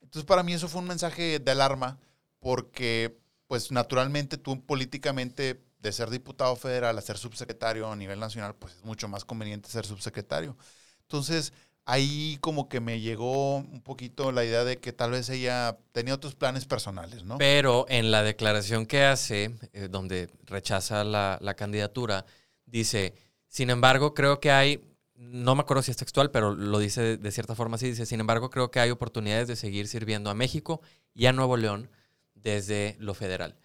Entonces 0.01 0.27
para 0.27 0.43
mí 0.43 0.55
eso 0.55 0.67
fue 0.67 0.81
un 0.81 0.89
mensaje 0.89 1.39
de 1.39 1.51
alarma 1.51 2.01
porque 2.41 3.19
pues 3.49 3.71
naturalmente 3.71 4.39
tú 4.39 4.65
políticamente 4.65 5.63
de 5.79 5.93
ser 5.93 6.09
diputado 6.09 6.57
federal 6.57 6.97
a 6.97 7.03
ser 7.03 7.19
subsecretario 7.19 7.93
a 7.93 7.97
nivel 7.97 8.19
nacional 8.19 8.55
pues 8.55 8.77
es 8.77 8.85
mucho 8.85 9.09
más 9.09 9.27
conveniente 9.27 9.69
ser 9.69 9.85
subsecretario. 9.85 10.57
Entonces 11.03 11.53
ahí 11.85 12.39
como 12.41 12.71
que 12.71 12.81
me 12.81 13.01
llegó 13.01 13.57
un 13.57 13.83
poquito 13.83 14.33
la 14.33 14.43
idea 14.43 14.65
de 14.65 14.79
que 14.79 14.95
tal 14.95 15.11
vez 15.11 15.29
ella 15.29 15.77
tenía 15.93 16.15
otros 16.15 16.35
planes 16.35 16.65
personales, 16.65 17.25
¿no? 17.25 17.37
Pero 17.37 17.85
en 17.91 18.11
la 18.11 18.23
declaración 18.23 18.87
que 18.87 19.05
hace, 19.05 19.55
eh, 19.75 19.89
donde 19.91 20.31
rechaza 20.47 21.05
la, 21.05 21.37
la 21.43 21.53
candidatura, 21.53 22.25
dice, 22.73 23.15
sin 23.47 23.71
embargo, 23.71 24.15
creo 24.15 24.41
que 24.41 24.51
hay, 24.51 24.81
no 25.15 25.55
me 25.55 25.61
acuerdo 25.61 25.83
si 25.83 25.93
es 25.93 25.97
textual, 25.97 26.31
pero 26.31 26.55
lo 26.55 26.79
dice 26.79 27.19
de, 27.19 27.31
cierta 27.31 27.55
forma 27.55 27.77
así, 27.77 27.91
dice, 27.91 28.07
sin 28.07 28.19
embargo, 28.19 28.51
creo 28.51 28.71
que 28.71 28.81
hay 28.81 28.91
oportunidades 28.91 29.47
de 29.47 29.57
seguir 29.57 29.87
sirviendo 29.87 30.31
a 30.31 30.35
México 30.35 30.81
y 31.15 31.27
a 31.27 31.33
Nuevo 31.33 31.57
León 31.57 31.91
desde 32.35 32.97
lo 32.99 33.15
federal. 33.15 33.57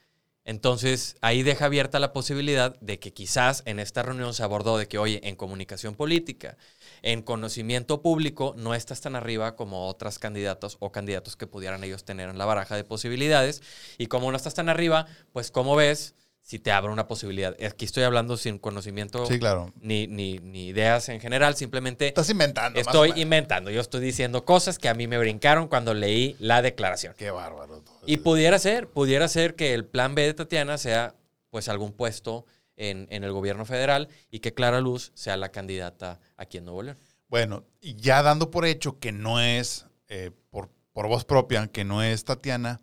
Entonces, 0.43 1.17
ahí 1.21 1.43
deja 1.43 1.65
abierta 1.65 1.99
la 1.99 2.13
posibilidad 2.13 2.79
de 2.79 2.99
que 2.99 3.11
quizás 3.11 3.63
en 3.65 3.79
esta 3.79 4.01
reunión 4.01 4.33
se 4.33 4.43
abordó 4.43 4.77
de 4.77 4.87
que, 4.87 4.97
oye, 4.97 5.19
en 5.27 5.35
comunicación 5.35 5.95
política, 5.95 6.57
en 7.01 7.21
conocimiento 7.21 8.01
público, 8.01 8.53
no 8.57 8.73
estás 8.73 9.01
tan 9.01 9.17
arriba 9.17 9.57
como 9.57 9.87
otras 9.87 10.19
candidatas 10.19 10.77
o 10.79 10.91
candidatos 10.91 11.35
que 11.35 11.47
pudieran 11.47 11.83
ellos 11.83 12.05
tener 12.05 12.29
en 12.29 12.37
la 12.37 12.45
baraja 12.45 12.77
de 12.77 12.85
posibilidades. 12.85 13.61
Y 13.97 14.07
como 14.07 14.31
no 14.31 14.37
estás 14.37 14.53
tan 14.53 14.69
arriba, 14.69 15.05
pues, 15.33 15.51
¿cómo 15.51 15.75
ves? 15.75 16.15
Si 16.47 16.59
te 16.59 16.71
abre 16.71 16.93
una 16.93 17.07
posibilidad. 17.09 17.53
Aquí 17.61 17.83
estoy 17.83 18.03
hablando 18.03 18.37
sin 18.37 18.57
conocimiento 18.57 19.25
Sí, 19.25 19.37
claro. 19.37 19.73
ni, 19.81 20.07
ni, 20.07 20.39
ni 20.39 20.67
ideas 20.67 21.09
en 21.09 21.19
general, 21.19 21.57
simplemente 21.57 22.07
Estás 22.07 22.29
inventando. 22.29 22.79
estoy 22.79 23.11
inventando. 23.17 23.69
Yo 23.69 23.81
estoy 23.81 23.99
diciendo 23.99 24.45
cosas 24.45 24.79
que 24.79 24.87
a 24.87 24.93
mí 24.93 25.07
me 25.07 25.17
brincaron 25.17 25.67
cuando 25.67 25.93
leí 25.93 26.37
la 26.39 26.61
declaración. 26.61 27.13
Qué 27.17 27.31
bárbaro. 27.31 27.83
Y 28.05 28.15
pudiera 28.17 28.57
ser, 28.59 28.87
pudiera 28.87 29.27
ser 29.27 29.55
que 29.55 29.73
el 29.73 29.83
plan 29.83 30.15
B 30.15 30.21
de 30.21 30.33
Tatiana 30.33 30.77
sea 30.77 31.15
pues 31.49 31.67
algún 31.67 31.91
puesto 31.91 32.45
en, 32.77 33.07
en 33.09 33.25
el 33.25 33.33
gobierno 33.33 33.65
federal 33.65 34.07
y 34.31 34.39
que 34.39 34.53
Clara 34.53 34.79
Luz 34.79 35.11
sea 35.15 35.35
la 35.35 35.49
candidata 35.51 36.21
aquí 36.37 36.59
en 36.59 36.63
Nuevo 36.63 36.81
León. 36.81 36.97
Bueno, 37.27 37.65
ya 37.81 38.23
dando 38.23 38.51
por 38.51 38.65
hecho 38.65 38.99
que 38.99 39.11
no 39.11 39.41
es, 39.41 39.85
eh, 40.07 40.31
por, 40.49 40.69
por 40.93 41.09
voz 41.09 41.25
propia, 41.25 41.67
que 41.67 41.83
no 41.83 42.03
es 42.03 42.23
Tatiana, 42.23 42.79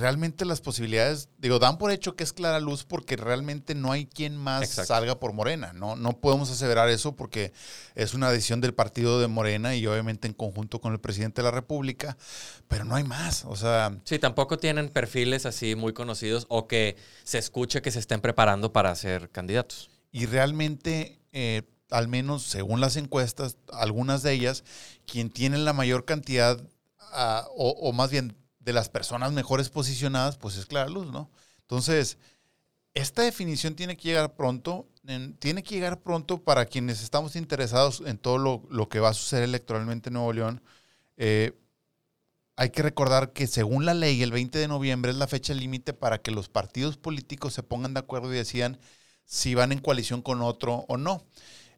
realmente 0.00 0.44
las 0.44 0.60
posibilidades, 0.60 1.28
digo, 1.38 1.58
dan 1.58 1.78
por 1.78 1.92
hecho 1.92 2.16
que 2.16 2.24
es 2.24 2.32
Clara 2.32 2.58
Luz 2.58 2.84
porque 2.84 3.16
realmente 3.16 3.74
no 3.74 3.92
hay 3.92 4.06
quien 4.06 4.36
más 4.36 4.62
Exacto. 4.64 4.88
salga 4.88 5.20
por 5.20 5.32
Morena. 5.32 5.72
No, 5.72 5.94
no 5.94 6.18
podemos 6.20 6.50
aseverar 6.50 6.88
eso 6.88 7.14
porque 7.14 7.52
es 7.94 8.14
una 8.14 8.30
decisión 8.30 8.60
del 8.60 8.74
partido 8.74 9.20
de 9.20 9.28
Morena 9.28 9.76
y 9.76 9.86
obviamente 9.86 10.26
en 10.26 10.34
conjunto 10.34 10.80
con 10.80 10.92
el 10.92 10.98
presidente 11.00 11.42
de 11.42 11.44
la 11.44 11.50
República, 11.52 12.16
pero 12.66 12.84
no 12.84 12.96
hay 12.96 13.04
más. 13.04 13.44
O 13.44 13.54
sea, 13.54 13.96
Sí, 14.04 14.18
tampoco 14.18 14.58
tienen 14.58 14.88
perfiles 14.88 15.46
así 15.46 15.76
muy 15.76 15.92
conocidos 15.92 16.46
o 16.48 16.66
que 16.66 16.96
se 17.22 17.38
escuche 17.38 17.82
que 17.82 17.90
se 17.92 18.00
estén 18.00 18.20
preparando 18.20 18.72
para 18.72 18.94
ser 18.96 19.30
candidatos. 19.30 19.90
y 20.12 20.26
realmente, 20.26 21.20
eh, 21.32 21.62
al 21.90 22.08
menos 22.08 22.42
según 22.44 22.80
las 22.80 22.96
encuestas, 22.96 23.56
algunas 23.72 24.22
de 24.22 24.32
ellas, 24.32 24.64
quien 25.06 25.30
tiene 25.30 25.58
la 25.58 25.72
mayor 25.72 26.04
cantidad, 26.04 26.58
o, 27.56 27.70
o 27.80 27.92
más 27.92 28.10
bien 28.10 28.36
de 28.60 28.72
las 28.72 28.88
personas 28.88 29.32
mejores 29.32 29.70
posicionadas, 29.70 30.38
pues 30.38 30.56
es 30.56 30.66
Clara 30.66 30.88
Luz, 30.90 31.10
¿no? 31.12 31.30
Entonces, 31.62 32.18
esta 32.94 33.22
definición 33.22 33.74
tiene 33.76 33.96
que 33.96 34.08
llegar 34.08 34.34
pronto, 34.36 34.88
en- 35.06 35.34
tiene 35.38 35.62
que 35.62 35.74
llegar 35.76 36.00
pronto 36.00 36.42
para 36.44 36.66
quienes 36.66 37.02
estamos 37.02 37.36
interesados 37.36 38.02
en 38.06 38.18
todo 38.18 38.38
lo, 38.38 38.62
lo 38.70 38.88
que 38.88 39.00
va 39.00 39.10
a 39.10 39.14
suceder 39.14 39.44
electoralmente 39.44 40.08
en 40.10 40.14
Nuevo 40.14 40.32
León. 40.32 40.62
Eh, 41.16 41.54
hay 42.56 42.70
que 42.70 42.82
recordar 42.82 43.32
que 43.32 43.46
según 43.46 43.86
la 43.86 43.94
ley, 43.94 44.22
el 44.22 44.32
20 44.32 44.58
de 44.58 44.68
noviembre 44.68 45.10
es 45.10 45.16
la 45.16 45.26
fecha 45.26 45.54
límite 45.54 45.92
para 45.94 46.18
que 46.20 46.30
los 46.30 46.48
partidos 46.48 46.96
políticos 46.98 47.54
se 47.54 47.62
pongan 47.62 47.94
de 47.94 48.00
acuerdo 48.00 48.32
y 48.32 48.36
decidan 48.36 48.78
si 49.24 49.54
van 49.54 49.72
en 49.72 49.80
coalición 49.80 50.20
con 50.22 50.42
otro 50.42 50.84
o 50.88 50.96
no. 50.98 51.24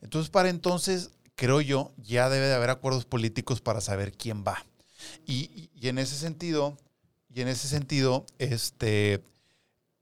Entonces, 0.00 0.30
para 0.30 0.48
entonces, 0.48 1.12
creo 1.36 1.60
yo, 1.60 1.92
ya 1.98 2.28
debe 2.28 2.46
de 2.46 2.54
haber 2.54 2.70
acuerdos 2.70 3.04
políticos 3.04 3.60
para 3.60 3.80
saber 3.80 4.12
quién 4.12 4.42
va. 4.46 4.64
Y, 5.26 5.70
y 5.74 5.88
en 5.88 5.98
ese 5.98 6.16
sentido, 6.16 6.76
y 7.34 7.40
en 7.40 7.48
ese 7.48 7.68
sentido, 7.68 8.26
este, 8.38 9.22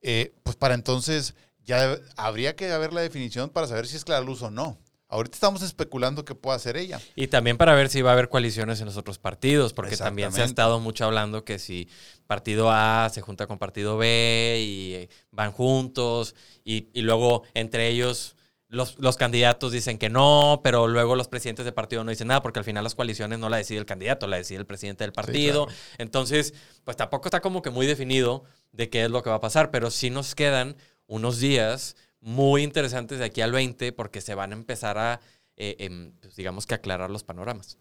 eh, 0.02 0.32
pues 0.42 0.56
para 0.56 0.74
entonces 0.74 1.34
ya 1.64 1.98
habría 2.16 2.56
que 2.56 2.70
haber 2.72 2.92
la 2.92 3.00
definición 3.00 3.50
para 3.50 3.66
saber 3.66 3.86
si 3.86 3.96
es 3.96 4.04
Clara 4.04 4.24
Luz 4.24 4.42
o 4.42 4.50
no. 4.50 4.78
Ahorita 5.08 5.34
estamos 5.34 5.62
especulando 5.62 6.24
que 6.24 6.36
pueda 6.36 6.56
ser 6.60 6.76
ella. 6.76 7.00
Y 7.16 7.26
también 7.26 7.56
para 7.56 7.74
ver 7.74 7.88
si 7.88 8.00
va 8.00 8.10
a 8.10 8.12
haber 8.12 8.28
coaliciones 8.28 8.78
en 8.78 8.86
los 8.86 8.96
otros 8.96 9.18
partidos, 9.18 9.72
porque 9.72 9.96
también 9.96 10.32
se 10.32 10.42
ha 10.42 10.44
estado 10.44 10.78
mucho 10.78 11.04
hablando 11.04 11.44
que 11.44 11.58
si 11.58 11.88
partido 12.28 12.70
A 12.70 13.10
se 13.12 13.20
junta 13.20 13.48
con 13.48 13.58
partido 13.58 13.98
B 13.98 14.58
y 14.60 15.08
van 15.32 15.50
juntos 15.50 16.36
y, 16.64 16.88
y 16.92 17.02
luego 17.02 17.42
entre 17.54 17.88
ellos 17.88 18.36
los, 18.70 18.98
los 18.98 19.16
candidatos 19.16 19.72
dicen 19.72 19.98
que 19.98 20.09
no, 20.09 20.61
pero 20.64 20.87
luego 20.88 21.16
los 21.16 21.28
presidentes 21.28 21.64
de 21.64 21.72
partido 21.72 22.02
no 22.04 22.11
dicen 22.11 22.28
nada 22.28 22.40
porque 22.40 22.61
al 22.61 22.64
final 22.64 22.83
las 22.85 22.94
coaliciones 22.94 23.38
no 23.38 23.48
la 23.48 23.56
decide 23.59 23.78
el 23.78 23.85
candidato, 23.87 24.26
la 24.26 24.37
decide 24.37 24.59
el 24.61 24.66
presidente 24.66 25.04
del 25.04 25.12
partido. 25.12 25.66
claro. 25.66 25.80
Entonces, 25.98 26.54
pues 26.85 26.96
tampoco 26.96 27.26
está 27.28 27.40
como 27.40 27.62
que 27.62 27.70
muy 27.70 27.87
definido 27.87 28.44
de 28.72 28.88
qué 28.88 29.04
es 29.04 29.11
lo 29.11 29.22
que 29.22 29.30
va 29.30 29.37
a 29.37 29.40
pasar, 29.40 29.70
pero 29.70 29.90
sí 29.90 30.09
nos 30.11 30.35
quedan 30.35 30.76
unos 31.06 31.40
días 31.40 31.96
muy 32.20 32.62
interesantes 32.62 33.18
de 33.18 33.24
aquí 33.24 33.40
al 33.40 33.50
20 33.52 33.92
porque 33.92 34.20
se 34.20 34.35
van 34.37 34.52
a 34.52 34.54
empezar 34.54 34.98
a, 34.98 35.20
eh, 35.56 35.74
em, 35.80 36.12
pues, 36.20 36.37
digamos 36.37 36.64
que 36.66 36.74
aclarar 36.74 37.11
los 37.11 37.24
panoramas. 37.24 37.76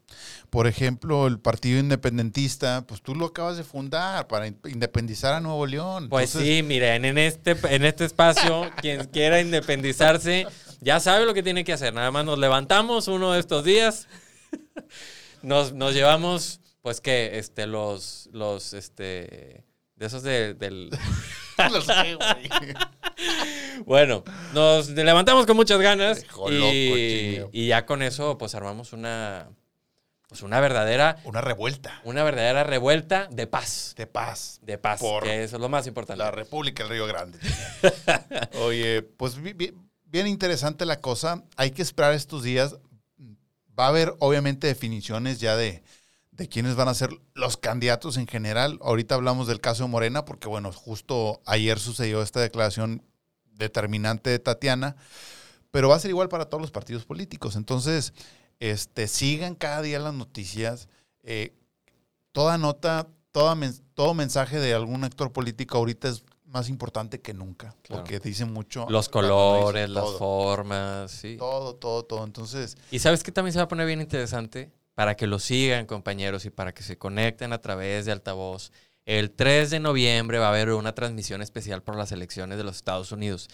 Por 0.49 0.65
ejemplo, 0.65 1.27
el 1.27 1.39
Partido 1.39 1.79
Independentista, 1.79 2.85
pues 2.87 3.01
tú 3.03 3.13
lo 3.15 3.27
acabas 3.27 3.57
de 3.57 3.63
fundar 3.63 4.27
para 4.27 4.47
in- 4.47 4.57
independizar 4.65 5.33
a 5.35 5.39
Nuevo 5.39 5.67
León. 5.67 6.09
Pues 6.09 6.33
Entonces, 6.33 6.57
sí, 6.57 6.63
miren, 6.63 7.05
en 7.05 7.17
este, 7.19 7.55
en 7.69 7.85
este 7.85 8.05
espacio, 8.05 8.71
quien 8.81 9.05
quiera 9.07 9.39
independizarse, 9.39 10.47
ya 10.79 10.99
sabe 10.99 11.25
lo 11.25 11.33
que 11.33 11.43
tiene 11.43 11.63
que 11.63 11.73
hacer. 11.73 11.93
Nada 11.93 12.11
más 12.11 12.25
nos 12.25 12.39
levantamos 12.39 13.07
uno 13.07 13.33
de 13.33 13.39
estos 13.39 13.63
días, 13.63 14.07
nos, 15.41 15.73
nos 15.73 15.93
llevamos, 15.93 16.61
pues 16.81 17.01
que, 17.01 17.37
este, 17.39 17.67
los, 17.67 18.29
los, 18.31 18.73
este, 18.73 19.63
de 19.95 20.05
esos 20.05 20.23
de- 20.23 20.53
del... 20.53 20.89
Lo 21.73 21.81
sé, 21.81 22.15
güey. 22.15 22.49
Bueno, 23.85 24.23
nos 24.53 24.89
levantamos 24.91 25.45
con 25.45 25.57
muchas 25.57 25.79
ganas 25.81 26.21
Dejó 26.21 26.49
loco, 26.49 26.71
y, 26.73 27.41
y 27.51 27.67
ya 27.67 27.85
con 27.85 28.01
eso, 28.01 28.37
pues 28.37 28.55
armamos 28.55 28.93
una, 28.93 29.49
pues 30.29 30.41
una 30.41 30.61
verdadera, 30.61 31.17
Una 31.25 31.41
revuelta 31.41 31.99
una 32.05 32.23
verdadera 32.23 32.63
revuelta 32.63 33.27
de 33.29 33.45
paz. 33.45 33.93
de 33.97 34.07
paz. 34.07 34.59
De 34.61 34.77
paz, 34.77 35.01
Por 35.01 35.23
que 35.23 35.43
eso 35.43 35.57
es 35.57 35.61
lo 35.61 35.67
más 35.67 35.85
importante. 35.85 36.23
La 36.23 36.31
República 36.31 36.83
del 36.83 36.93
Río 36.93 37.05
Grande. 37.07 37.39
Oye, 38.61 39.01
pues 39.01 39.35
bien, 40.09 40.27
interesante 40.27 40.85
la 40.85 40.99
cosa. 40.99 41.43
Hay 41.55 41.71
que 41.71 41.81
esperar 41.81 42.13
estos 42.13 42.43
días. 42.43 42.75
Va 43.77 43.85
a 43.85 43.89
haber, 43.89 44.13
obviamente, 44.19 44.67
definiciones 44.67 45.39
ya 45.39 45.55
de, 45.55 45.83
de 46.31 46.49
quiénes 46.49 46.75
van 46.75 46.87
a 46.87 46.93
ser 46.93 47.09
los 47.33 47.57
candidatos 47.57 48.17
en 48.17 48.27
general. 48.27 48.79
Ahorita 48.81 49.15
hablamos 49.15 49.47
del 49.47 49.61
caso 49.61 49.83
de 49.83 49.89
Morena, 49.89 50.25
porque, 50.25 50.47
bueno, 50.47 50.71
justo 50.71 51.41
ayer 51.45 51.79
sucedió 51.79 52.21
esta 52.21 52.41
declaración 52.41 53.03
determinante 53.45 54.29
de 54.29 54.39
Tatiana, 54.39 54.95
pero 55.71 55.89
va 55.89 55.95
a 55.95 55.99
ser 55.99 56.11
igual 56.11 56.29
para 56.29 56.45
todos 56.45 56.61
los 56.61 56.71
partidos 56.71 57.05
políticos. 57.05 57.55
Entonces, 57.55 58.13
este, 58.59 59.07
sigan 59.07 59.55
cada 59.55 59.81
día 59.81 59.99
las 59.99 60.13
noticias. 60.13 60.87
Eh, 61.23 61.53
toda 62.31 62.57
nota, 62.57 63.07
todo 63.31 64.13
mensaje 64.13 64.59
de 64.59 64.73
algún 64.73 65.03
actor 65.03 65.31
político 65.31 65.77
ahorita 65.77 66.09
es 66.09 66.23
más 66.49 66.69
importante 66.69 67.21
que 67.21 67.33
nunca, 67.33 67.75
Claro. 67.83 68.03
porque 68.03 68.19
dice 68.19 68.45
mucho. 68.45 68.85
Los 68.89 69.07
colores, 69.09 69.89
las 69.89 70.11
formas, 70.17 71.11
sí. 71.11 71.37
Todo, 71.37 71.75
todo, 71.75 72.03
todo. 72.03 72.23
Entonces, 72.23 72.77
Y 72.91 72.99
sabes 72.99 73.23
que 73.23 73.31
también 73.31 73.53
se 73.53 73.59
va 73.59 73.65
a 73.65 73.67
poner 73.67 73.85
bien 73.87 74.01
interesante 74.01 74.71
para 74.95 75.15
que 75.15 75.27
lo 75.27 75.39
sigan, 75.39 75.85
compañeros, 75.85 76.45
y 76.45 76.49
para 76.49 76.73
que 76.73 76.83
se 76.83 76.97
conecten 76.97 77.53
a 77.53 77.61
través 77.61 78.05
de 78.05 78.11
altavoz. 78.11 78.71
El 79.05 79.31
3 79.31 79.69
de 79.69 79.79
noviembre 79.79 80.39
va 80.39 80.47
a 80.47 80.49
haber 80.49 80.71
una 80.71 80.93
transmisión 80.93 81.41
especial 81.41 81.81
por 81.81 81.95
las 81.95 82.11
elecciones 82.11 82.57
de 82.57 82.63
los 82.63 82.75
Estados 82.75 83.11
Unidos. 83.11 83.47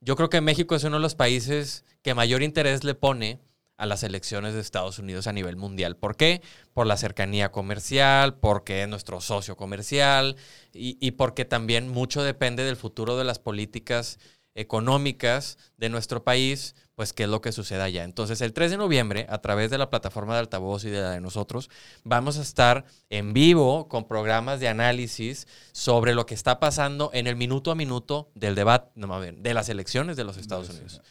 Yo 0.00 0.14
creo 0.16 0.28
que 0.28 0.40
México 0.40 0.74
es 0.74 0.84
uno 0.84 0.96
de 0.96 1.02
los 1.02 1.14
países 1.14 1.84
que 2.02 2.14
mayor 2.14 2.42
interés 2.42 2.84
le 2.84 2.94
pone 2.94 3.40
a 3.76 3.86
las 3.86 4.02
elecciones 4.02 4.54
de 4.54 4.60
Estados 4.60 4.98
Unidos 4.98 5.26
a 5.26 5.32
nivel 5.32 5.56
mundial. 5.56 5.96
¿Por 5.96 6.16
qué? 6.16 6.42
Por 6.72 6.86
la 6.86 6.96
cercanía 6.96 7.52
comercial, 7.52 8.34
porque 8.34 8.82
es 8.82 8.88
nuestro 8.88 9.20
socio 9.20 9.56
comercial 9.56 10.36
y, 10.72 10.96
y 11.00 11.12
porque 11.12 11.44
también 11.44 11.88
mucho 11.88 12.22
depende 12.22 12.64
del 12.64 12.76
futuro 12.76 13.16
de 13.16 13.24
las 13.24 13.38
políticas 13.38 14.18
económicas 14.56 15.58
de 15.76 15.90
nuestro 15.90 16.24
país, 16.24 16.74
pues 16.94 17.12
qué 17.12 17.24
es 17.24 17.28
lo 17.28 17.42
que 17.42 17.52
suceda 17.52 17.84
allá. 17.84 18.04
Entonces, 18.04 18.40
el 18.40 18.54
3 18.54 18.72
de 18.72 18.76
noviembre, 18.78 19.26
a 19.28 19.38
través 19.38 19.70
de 19.70 19.76
la 19.78 19.90
plataforma 19.90 20.32
de 20.32 20.40
altavoz 20.40 20.84
y 20.84 20.90
de 20.90 21.02
la 21.02 21.10
de 21.10 21.20
nosotros, 21.20 21.68
vamos 22.04 22.38
a 22.38 22.42
estar 22.42 22.86
en 23.10 23.34
vivo 23.34 23.86
con 23.88 24.08
programas 24.08 24.58
de 24.58 24.68
análisis 24.68 25.46
sobre 25.72 26.14
lo 26.14 26.24
que 26.24 26.34
está 26.34 26.58
pasando 26.58 27.10
en 27.12 27.26
el 27.26 27.36
minuto 27.36 27.70
a 27.70 27.74
minuto 27.74 28.30
del 28.34 28.54
debate, 28.54 28.90
no, 28.94 29.06
más 29.06 29.20
bien, 29.20 29.42
de 29.42 29.52
las 29.52 29.68
elecciones 29.68 30.16
de 30.16 30.24
los 30.24 30.38
Estados 30.38 30.70
Unidos. 30.70 31.02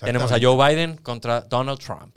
Tenemos 0.00 0.32
a. 0.32 0.38
Joe 0.40 0.56
Biden 0.74 0.96
contra 0.96 1.42
Donald 1.42 1.78
Trump. 1.78 2.16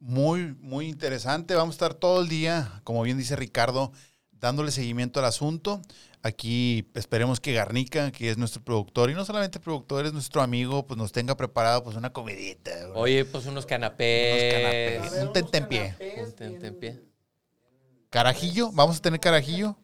Muy, 0.00 0.54
muy 0.60 0.86
interesante. 0.88 1.54
Vamos 1.54 1.74
a 1.74 1.76
estar 1.76 1.94
todo 1.94 2.22
el 2.22 2.28
día, 2.28 2.80
como 2.84 3.02
bien 3.02 3.18
dice 3.18 3.34
Ricardo, 3.36 3.92
dándole 4.32 4.70
seguimiento 4.70 5.18
al 5.20 5.26
asunto. 5.26 5.82
Aquí 6.22 6.88
esperemos 6.94 7.40
que 7.40 7.52
Garnica, 7.52 8.10
que 8.10 8.30
es 8.30 8.38
nuestro 8.38 8.62
productor, 8.62 9.10
y 9.10 9.14
no 9.14 9.24
solamente 9.24 9.60
productor, 9.60 10.06
es 10.06 10.12
nuestro 10.12 10.42
amigo, 10.42 10.86
pues 10.86 10.98
nos 10.98 11.12
tenga 11.12 11.36
preparado 11.36 11.84
pues 11.84 11.96
una 11.96 12.12
comidita. 12.12 12.70
Oye, 12.94 13.24
pues 13.24 13.44
unos 13.44 13.52
Unos 13.52 13.66
canapés. 13.66 14.52
canapés. 14.52 15.22
Un 15.22 15.32
tentempié. 15.32 15.94
Un 16.24 16.32
tentempié. 16.34 17.02
¿Carajillo? 18.10 18.70
¿Vamos 18.72 18.98
a 18.98 19.00
tener 19.02 19.20
carajillo? 19.20 19.76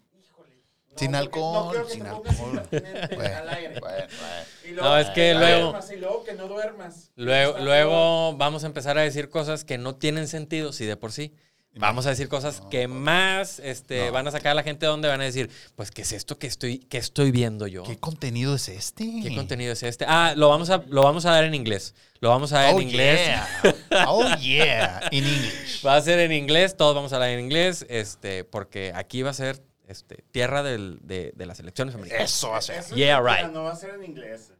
Sin 0.96 1.08
porque 1.12 1.16
alcohol, 1.16 1.76
no 1.78 1.88
sin 1.88 2.06
alcohol. 2.06 2.50
impertinente 2.54 3.16
Bueno, 3.16 3.36
al 3.36 3.48
aire. 3.48 3.80
bueno, 3.80 3.96
bueno. 4.20 4.44
Y 4.68 4.72
No, 4.72 4.98
es 4.98 5.10
que 5.10 5.34
no 5.34 5.40
luego- 5.40 5.62
duermas, 5.70 5.90
y 5.90 5.96
luego 5.96 6.24
que 6.24 6.32
no 6.34 6.48
duermas. 6.48 7.10
Luego, 7.16 8.36
vamos 8.36 8.64
a 8.64 8.66
empezar 8.66 8.98
a 8.98 9.02
decir 9.02 9.28
cosas 9.28 9.64
que 9.64 9.78
no 9.78 9.94
tienen 9.96 10.28
sentido, 10.28 10.72
si 10.72 10.84
de 10.86 10.96
por 10.96 11.12
sí. 11.12 11.34
Vamos 11.76 12.06
a 12.06 12.10
decir 12.10 12.28
cosas 12.28 12.62
que 12.70 12.86
más 12.86 13.58
este, 13.58 14.06
No. 14.06 14.12
van 14.12 14.28
a 14.28 14.30
sacar 14.30 14.52
a 14.52 14.54
la 14.54 14.62
gente 14.62 14.86
donde 14.86 15.08
van 15.08 15.20
a 15.20 15.24
decir, 15.24 15.50
pues, 15.74 15.90
¿qué 15.90 16.02
es 16.02 16.12
esto 16.12 16.38
que 16.38 16.46
estoy, 16.46 16.78
que 16.78 16.98
estoy 16.98 17.32
viendo 17.32 17.66
yo? 17.66 17.82
¿Qué 17.82 17.98
contenido 17.98 18.54
es 18.54 18.68
este? 18.68 19.04
¿Qué 19.24 19.34
contenido 19.34 19.72
es 19.72 19.82
este? 19.82 20.04
Ah, 20.06 20.34
lo 20.36 20.48
vamos 20.50 20.70
a, 20.70 20.84
lo 20.86 21.02
vamos 21.02 21.26
a 21.26 21.32
dar 21.32 21.42
en 21.42 21.52
inglés. 21.52 21.96
Lo 22.20 22.28
vamos 22.28 22.52
a 22.52 22.60
dar 22.60 22.74
Oh, 22.74 22.80
en 22.80 22.88
inglés. 22.88 23.20
yeah. 23.26 24.06
Oh, 24.06 24.24
yeah. 24.36 25.00
In 25.10 25.24
English. 25.24 25.84
Va 25.84 25.96
a 25.96 26.00
ser 26.00 26.20
en 26.20 26.30
inglés, 26.30 26.76
todos 26.76 26.94
vamos 26.94 27.12
a 27.12 27.16
hablar 27.16 27.30
en 27.30 27.40
inglés, 27.40 27.84
este, 27.88 28.44
porque 28.44 28.92
aquí 28.94 29.22
va 29.22 29.30
a 29.30 29.34
ser 29.34 29.60
este, 29.88 30.24
tierra 30.30 30.62
del- 30.62 30.98
de, 31.02 31.32
de 31.34 31.46
las 31.46 31.60
elecciones 31.60 31.94
americanas. 31.94 32.32
Eso 32.32 32.50
va 32.50 32.58
a 32.58 32.62
ser. 32.62 32.78
Eso 32.80 32.94
Yeah, 32.94 33.20
right. 33.20 33.52
No 33.52 33.64
va 33.64 33.72
a 33.72 33.76
ser 33.76 33.90
en 33.94 34.04
inglés. 34.04 34.50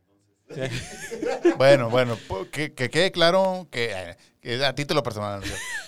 Bueno, 1.56 1.88
bueno, 1.90 2.18
que, 2.52 2.74
que 2.74 2.90
quede 2.90 3.10
claro 3.12 3.66
que, 3.70 3.92
eh, 3.92 4.16
que 4.42 4.62
a 4.64 4.74
título 4.74 5.02
personal, 5.02 5.42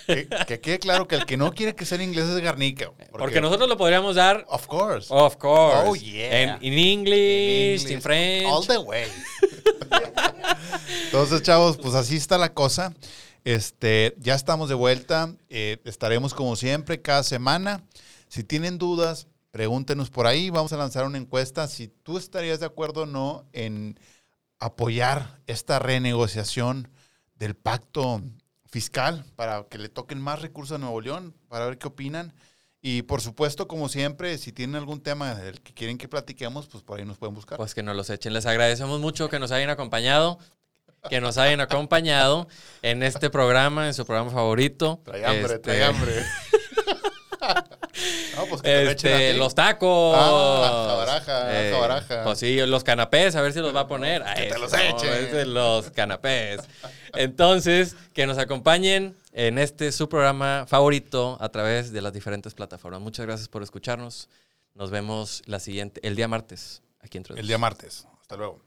que, 0.07 0.27
que 0.47 0.59
quede 0.59 0.79
claro 0.79 1.07
que 1.07 1.15
el 1.15 1.25
que 1.25 1.37
no 1.37 1.53
quiere 1.53 1.75
que 1.75 1.85
sea 1.85 1.97
en 1.97 2.05
inglés 2.09 2.25
es 2.25 2.39
Garnica. 2.41 2.91
Porque 3.11 3.39
nosotros 3.39 3.69
lo 3.69 3.77
podríamos 3.77 4.15
dar, 4.15 4.45
Of 4.49 4.65
course. 4.67 5.07
of 5.11 5.35
course, 5.37 5.77
Oh, 5.85 5.95
yeah. 5.95 6.41
en 6.57 6.57
in 6.63 6.73
English, 6.73 7.83
In 7.85 7.93
in 7.93 8.01
French. 8.01 8.47
All 8.47 8.65
the 8.65 8.77
way. 8.79 9.05
Entonces, 11.05 11.41
chavos, 11.43 11.77
pues 11.77 11.93
así 11.95 12.15
está 12.17 12.37
la 12.37 12.53
cosa. 12.53 12.93
Este, 13.43 14.15
ya 14.17 14.35
estamos 14.35 14.69
de 14.69 14.75
vuelta. 14.75 15.33
eh, 15.49 15.77
estaremos 15.85 16.33
como 16.33 16.55
siempre 16.55 17.01
cada 17.01 17.23
semana. 17.23 17.83
Si 18.27 18.43
tienen 18.43 18.77
dudas, 18.77 19.27
pregúntenos 19.51 20.09
por 20.09 20.27
ahí. 20.27 20.49
Vamos 20.49 20.73
a 20.73 20.77
lanzar 20.77 21.05
una 21.05 21.17
encuesta. 21.17 21.67
Si 21.67 21.87
tú 21.87 22.17
estarías 22.17 22.59
de 22.59 22.65
acuerdo 22.65 23.03
o 23.03 23.05
no 23.05 23.45
en 23.53 23.99
apoyar 24.59 25.39
esta 25.47 25.79
renegociación 25.79 26.89
del 27.35 27.55
pacto 27.55 28.21
fiscal 28.65 29.25
para 29.35 29.63
que 29.69 29.77
le 29.77 29.89
toquen 29.89 30.19
más 30.19 30.41
recursos 30.41 30.75
a 30.75 30.77
Nuevo 30.79 30.99
León, 31.01 31.33
para 31.47 31.65
ver 31.65 31.77
qué 31.77 31.87
opinan. 31.87 32.33
Y 32.81 33.01
por 33.03 33.21
supuesto, 33.21 33.67
como 33.67 33.89
siempre, 33.89 34.37
si 34.37 34.51
tienen 34.51 34.75
algún 34.75 35.01
tema 35.01 35.35
del 35.35 35.61
que 35.61 35.73
quieren 35.73 35.97
que 35.97 36.07
platiquemos, 36.07 36.67
pues 36.67 36.83
por 36.83 36.99
ahí 36.99 37.05
nos 37.05 37.17
pueden 37.17 37.35
buscar. 37.35 37.57
Pues 37.57 37.73
que 37.73 37.83
nos 37.83 37.95
los 37.95 38.09
echen. 38.09 38.33
Les 38.33 38.45
agradecemos 38.45 38.99
mucho 38.99 39.29
que 39.29 39.39
nos 39.39 39.51
hayan 39.51 39.69
acompañado, 39.69 40.37
que 41.09 41.19
nos 41.19 41.37
hayan 41.37 41.59
acompañado 41.59 42.47
en 42.81 43.01
este 43.03 43.29
programa, 43.29 43.87
en 43.87 43.93
su 43.93 44.05
programa 44.05 44.31
favorito. 44.31 45.01
Trae 45.03 45.25
hambre, 45.25 45.55
Este, 45.55 45.59
trae 45.59 45.83
hambre. 45.83 46.13
no, 48.35 48.45
pues 48.47 48.61
que 48.61 48.91
Este, 48.91 49.33
los 49.33 49.55
tacos. 49.55 50.15
Eh, 50.15 50.19
Ah, 50.19 50.85
jabaraja, 50.89 51.71
jabaraja. 51.71 52.23
Pues 52.23 52.39
sí, 52.39 52.57
los 52.65 52.83
canapés, 52.83 53.35
a 53.35 53.41
ver 53.41 53.53
si 53.53 53.59
los 53.59 53.75
va 53.75 53.81
a 53.81 53.87
poner. 53.87 54.23
Que 54.35 54.43
te 54.43 54.47
eso, 54.47 55.45
los 55.45 55.85
no, 55.87 55.93
canapés. 55.93 56.61
Entonces, 57.13 57.95
que 58.13 58.27
nos 58.27 58.37
acompañen 58.37 59.15
en 59.33 59.57
este 59.57 59.91
su 59.91 60.09
programa 60.09 60.65
favorito 60.67 61.37
a 61.39 61.49
través 61.49 61.91
de 61.91 62.01
las 62.01 62.13
diferentes 62.13 62.53
plataformas. 62.53 63.01
Muchas 63.01 63.25
gracias 63.25 63.47
por 63.47 63.63
escucharnos. 63.63 64.29
Nos 64.73 64.91
vemos 64.91 65.41
la 65.45 65.59
siguiente, 65.59 65.99
el 66.03 66.15
día 66.15 66.27
martes, 66.27 66.83
aquí 67.01 67.17
entre 67.17 67.39
El 67.39 67.47
día 67.47 67.57
martes. 67.57 68.07
Hasta 68.21 68.35
luego. 68.35 68.66